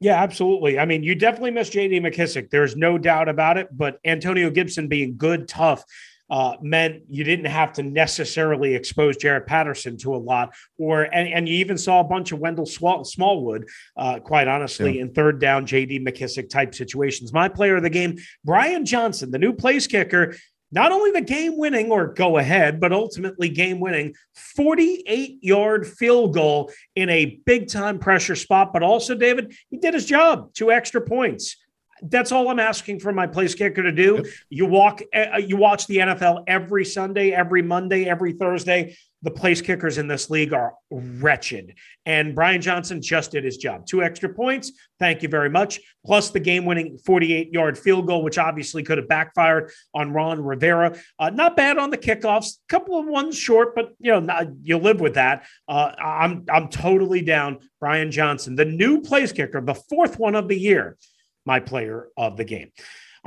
Yeah, 0.00 0.22
absolutely. 0.22 0.78
I 0.78 0.84
mean, 0.84 1.02
you 1.02 1.14
definitely 1.14 1.50
missed 1.50 1.72
JD 1.72 2.00
McKissic. 2.00 2.50
There's 2.50 2.76
no 2.76 2.98
doubt 2.98 3.28
about 3.28 3.58
it. 3.58 3.68
But 3.76 3.98
Antonio 4.04 4.48
Gibson 4.48 4.86
being 4.86 5.16
good, 5.16 5.48
tough, 5.48 5.84
uh, 6.30 6.56
meant 6.60 7.02
you 7.08 7.24
didn't 7.24 7.46
have 7.46 7.72
to 7.72 7.82
necessarily 7.82 8.74
expose 8.74 9.16
Jaret 9.16 9.46
Patterson 9.46 9.96
to 9.98 10.14
a 10.14 10.18
lot, 10.18 10.54
or 10.76 11.02
and, 11.04 11.28
and 11.28 11.48
you 11.48 11.56
even 11.56 11.78
saw 11.78 12.00
a 12.00 12.04
bunch 12.04 12.32
of 12.32 12.38
Wendell 12.38 12.66
Smallwood, 12.66 13.66
uh, 13.96 14.18
quite 14.20 14.46
honestly, 14.46 14.96
yeah. 14.96 15.02
in 15.02 15.12
third 15.12 15.40
down 15.40 15.66
JD 15.66 16.06
McKissic 16.06 16.50
type 16.50 16.74
situations. 16.74 17.32
My 17.32 17.48
player 17.48 17.76
of 17.76 17.82
the 17.82 17.90
game, 17.90 18.18
Brian 18.44 18.84
Johnson, 18.84 19.30
the 19.30 19.38
new 19.38 19.54
place 19.54 19.86
kicker, 19.86 20.36
not 20.70 20.92
only 20.92 21.10
the 21.12 21.20
game 21.20 21.56
winning 21.56 21.90
or 21.90 22.08
go 22.08 22.38
ahead, 22.38 22.80
but 22.80 22.92
ultimately 22.92 23.48
game 23.48 23.80
winning 23.80 24.14
48 24.34 25.38
yard 25.42 25.86
field 25.86 26.34
goal 26.34 26.70
in 26.94 27.08
a 27.08 27.40
big 27.46 27.68
time 27.68 27.98
pressure 27.98 28.36
spot. 28.36 28.72
But 28.72 28.82
also, 28.82 29.14
David, 29.14 29.54
he 29.70 29.78
did 29.78 29.94
his 29.94 30.04
job, 30.04 30.52
two 30.52 30.70
extra 30.70 31.00
points. 31.00 31.56
That's 32.00 32.30
all 32.30 32.48
I'm 32.48 32.60
asking 32.60 33.00
for 33.00 33.12
my 33.12 33.26
place 33.26 33.54
kicker 33.56 33.82
to 33.82 33.90
do. 33.90 34.16
Yep. 34.16 34.26
You 34.50 34.66
walk, 34.66 35.02
uh, 35.12 35.38
you 35.38 35.56
watch 35.56 35.86
the 35.88 35.96
NFL 35.96 36.44
every 36.46 36.84
Sunday, 36.84 37.32
every 37.32 37.62
Monday, 37.62 38.04
every 38.04 38.34
Thursday 38.34 38.96
the 39.22 39.30
place 39.30 39.60
kickers 39.60 39.98
in 39.98 40.06
this 40.06 40.30
league 40.30 40.52
are 40.52 40.74
wretched. 40.90 41.74
And 42.06 42.34
Brian 42.34 42.60
Johnson 42.60 43.02
just 43.02 43.32
did 43.32 43.44
his 43.44 43.56
job. 43.56 43.84
Two 43.84 44.02
extra 44.02 44.28
points. 44.28 44.72
Thank 45.00 45.22
you 45.22 45.28
very 45.28 45.50
much. 45.50 45.80
Plus 46.06 46.30
the 46.30 46.40
game 46.40 46.64
winning 46.64 46.98
48 47.04 47.52
yard 47.52 47.76
field 47.76 48.06
goal, 48.06 48.22
which 48.22 48.38
obviously 48.38 48.82
could 48.82 48.98
have 48.98 49.08
backfired 49.08 49.72
on 49.92 50.12
Ron 50.12 50.42
Rivera. 50.42 50.96
Uh, 51.18 51.30
not 51.30 51.56
bad 51.56 51.78
on 51.78 51.90
the 51.90 51.98
kickoffs. 51.98 52.58
A 52.58 52.68
couple 52.68 52.98
of 52.98 53.06
ones 53.06 53.36
short, 53.36 53.74
but 53.74 53.92
you 53.98 54.12
know, 54.12 54.20
not, 54.20 54.46
you 54.62 54.78
live 54.78 55.00
with 55.00 55.14
that. 55.14 55.46
Uh, 55.66 55.92
I'm, 55.98 56.44
I'm 56.50 56.68
totally 56.68 57.22
down. 57.22 57.58
Brian 57.80 58.10
Johnson, 58.10 58.54
the 58.54 58.64
new 58.64 59.00
place 59.00 59.32
kicker, 59.32 59.60
the 59.60 59.74
fourth 59.74 60.18
one 60.18 60.34
of 60.34 60.48
the 60.48 60.58
year, 60.58 60.96
my 61.44 61.60
player 61.60 62.08
of 62.16 62.36
the 62.36 62.44
game. 62.44 62.70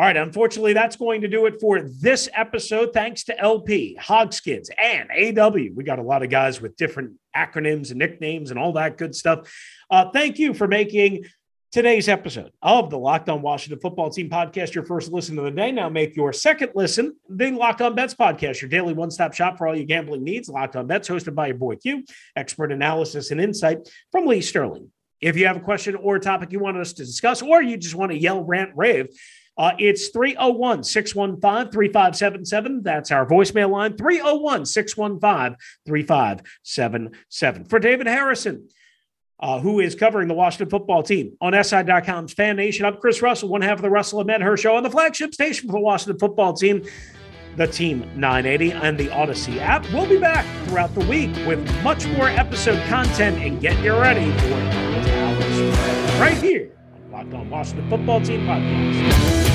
All 0.02 0.08
right, 0.08 0.18
unfortunately, 0.18 0.74
that's 0.74 0.96
going 0.96 1.22
to 1.22 1.28
do 1.28 1.46
it 1.46 1.62
for 1.62 1.80
this 1.80 2.28
episode. 2.34 2.92
Thanks 2.92 3.26
to 3.26 3.40
LP, 3.40 3.96
Hogskins, 4.02 4.70
and 4.76 5.38
AW. 5.38 5.76
We 5.76 5.84
got 5.84 6.00
a 6.00 6.02
lot 6.02 6.24
of 6.24 6.32
guys 6.32 6.60
with 6.60 6.76
different 6.76 7.20
acronyms 7.38 7.92
and 7.92 8.00
nicknames 8.00 8.50
and 8.50 8.60
all 8.60 8.74
that 8.74 8.98
good 8.98 9.14
stuff. 9.14 9.54
Uh, 9.92 10.10
thank 10.10 10.40
you 10.40 10.56
for 10.56 10.68
making 10.68 11.26
today's 11.72 12.10
episode 12.10 12.52
of 12.64 12.90
the 12.90 12.98
Locked 12.98 13.30
On 13.30 13.44
Washington 13.44 13.80
Football 13.80 14.10
Team 14.10 14.28
podcast 14.28 14.74
your 14.74 14.86
first 14.86 15.12
listen 15.12 15.38
of 15.38 15.46
the 15.46 15.52
day. 15.52 15.72
Now 15.72 15.88
make 15.88 16.16
your 16.16 16.34
second 16.34 16.72
listen 16.74 17.16
the 17.30 17.52
Locked 17.52 17.84
On 17.84 17.94
Bets 17.94 18.16
podcast, 18.16 18.60
your 18.60 18.70
daily 18.70 18.94
one-stop 18.94 19.36
shop 19.36 19.60
for 19.60 19.68
all 19.68 19.76
your 19.76 19.86
gambling 19.86 20.24
needs. 20.24 20.50
Locked 20.50 20.78
On 20.78 20.88
Bets, 20.88 21.10
hosted 21.10 21.36
by 21.36 21.46
your 21.46 21.58
boy 21.58 21.76
Q, 21.76 22.04
expert 22.36 22.72
analysis 22.72 23.30
and 23.30 23.40
insight 23.40 23.88
from 24.12 24.26
Lee 24.26 24.42
Sterling. 24.42 24.90
If 25.22 25.38
you 25.38 25.46
have 25.46 25.58
a 25.58 25.62
question 25.62 25.94
or 25.94 26.16
a 26.16 26.20
topic 26.20 26.52
you 26.52 26.58
want 26.58 26.78
us 26.78 26.94
to 26.94 27.06
discuss, 27.06 27.44
or 27.44 27.62
you 27.62 27.78
just 27.78 27.94
want 27.94 28.12
to 28.12 28.18
yell, 28.18 28.44
rant, 28.44 28.72
rave, 28.76 29.10
uh, 29.62 29.76
it's 29.78 30.08
301 30.08 30.84
615 30.84 31.72
3577. 31.72 32.82
That's 32.82 33.12
our 33.12 33.28
voicemail 33.28 33.70
line 33.70 33.96
301 33.96 34.66
615 34.66 35.56
3577. 35.86 37.66
For 37.66 37.78
David 37.78 38.08
Harrison, 38.08 38.70
uh, 39.40 39.60
who 39.60 39.80
is 39.80 39.94
covering 39.94 40.28
the 40.28 40.34
Washington 40.34 40.72
football 40.72 41.04
team 41.04 41.38
on 41.40 41.54
SI.com's 41.64 42.34
Fan 42.34 42.56
Nation, 42.56 42.88
I'm 42.88 42.98
Chris 42.98 43.22
Russell, 43.22 43.50
one 43.50 43.62
half 43.62 43.78
of 43.78 43.84
the 43.84 43.92
Russell 43.92 44.22
and 44.22 44.28
Medhurst 44.28 44.64
show 44.64 44.76
on 44.76 44.82
the 44.82 44.90
flagship 44.90 45.32
station 45.32 45.70
for 45.70 45.74
the 45.74 45.80
Washington 45.80 46.18
football 46.18 46.54
team. 46.54 46.84
the 47.56 47.68
Team 47.68 48.00
980 48.16 48.72
and 48.72 48.98
the 48.98 49.10
Audacy 49.10 49.58
app. 49.60 49.86
We'll 49.94 50.10
be 50.10 50.18
back 50.18 50.44
throughout 50.66 50.96
the 50.96 51.06
week 51.06 51.36
with 51.46 51.60
much 51.84 52.08
more 52.08 52.30
episode 52.30 52.84
content 52.88 53.38
and 53.38 53.62
get 53.62 53.78
you 53.84 53.94
ready 53.94 54.32
for 54.40 54.50
Dallas 55.06 56.20
right 56.20 56.38
here 56.38 56.72
on 57.34 57.50
Washington 57.50 57.90
Football 57.90 58.22
Team 58.22 58.42
Podcast. 58.42 59.52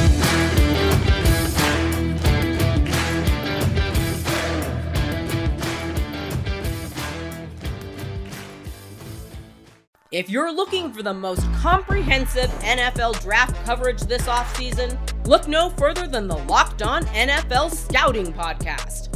If 10.12 10.31
you're 10.31 10.53
looking 10.53 10.93
for 10.93 11.03
the 11.03 11.12
most 11.12 11.43
comprehensive 11.55 12.49
NFL 12.61 13.21
draft 13.21 13.55
coverage 13.67 14.01
this 14.03 14.23
offseason, 14.23 14.97
look 15.27 15.49
no 15.49 15.71
further 15.71 16.07
than 16.07 16.29
the 16.29 16.39
Locked 16.45 16.81
On 16.83 17.05
NFL 17.07 17.71
Scouting 17.75 18.33
Podcast. 18.33 19.16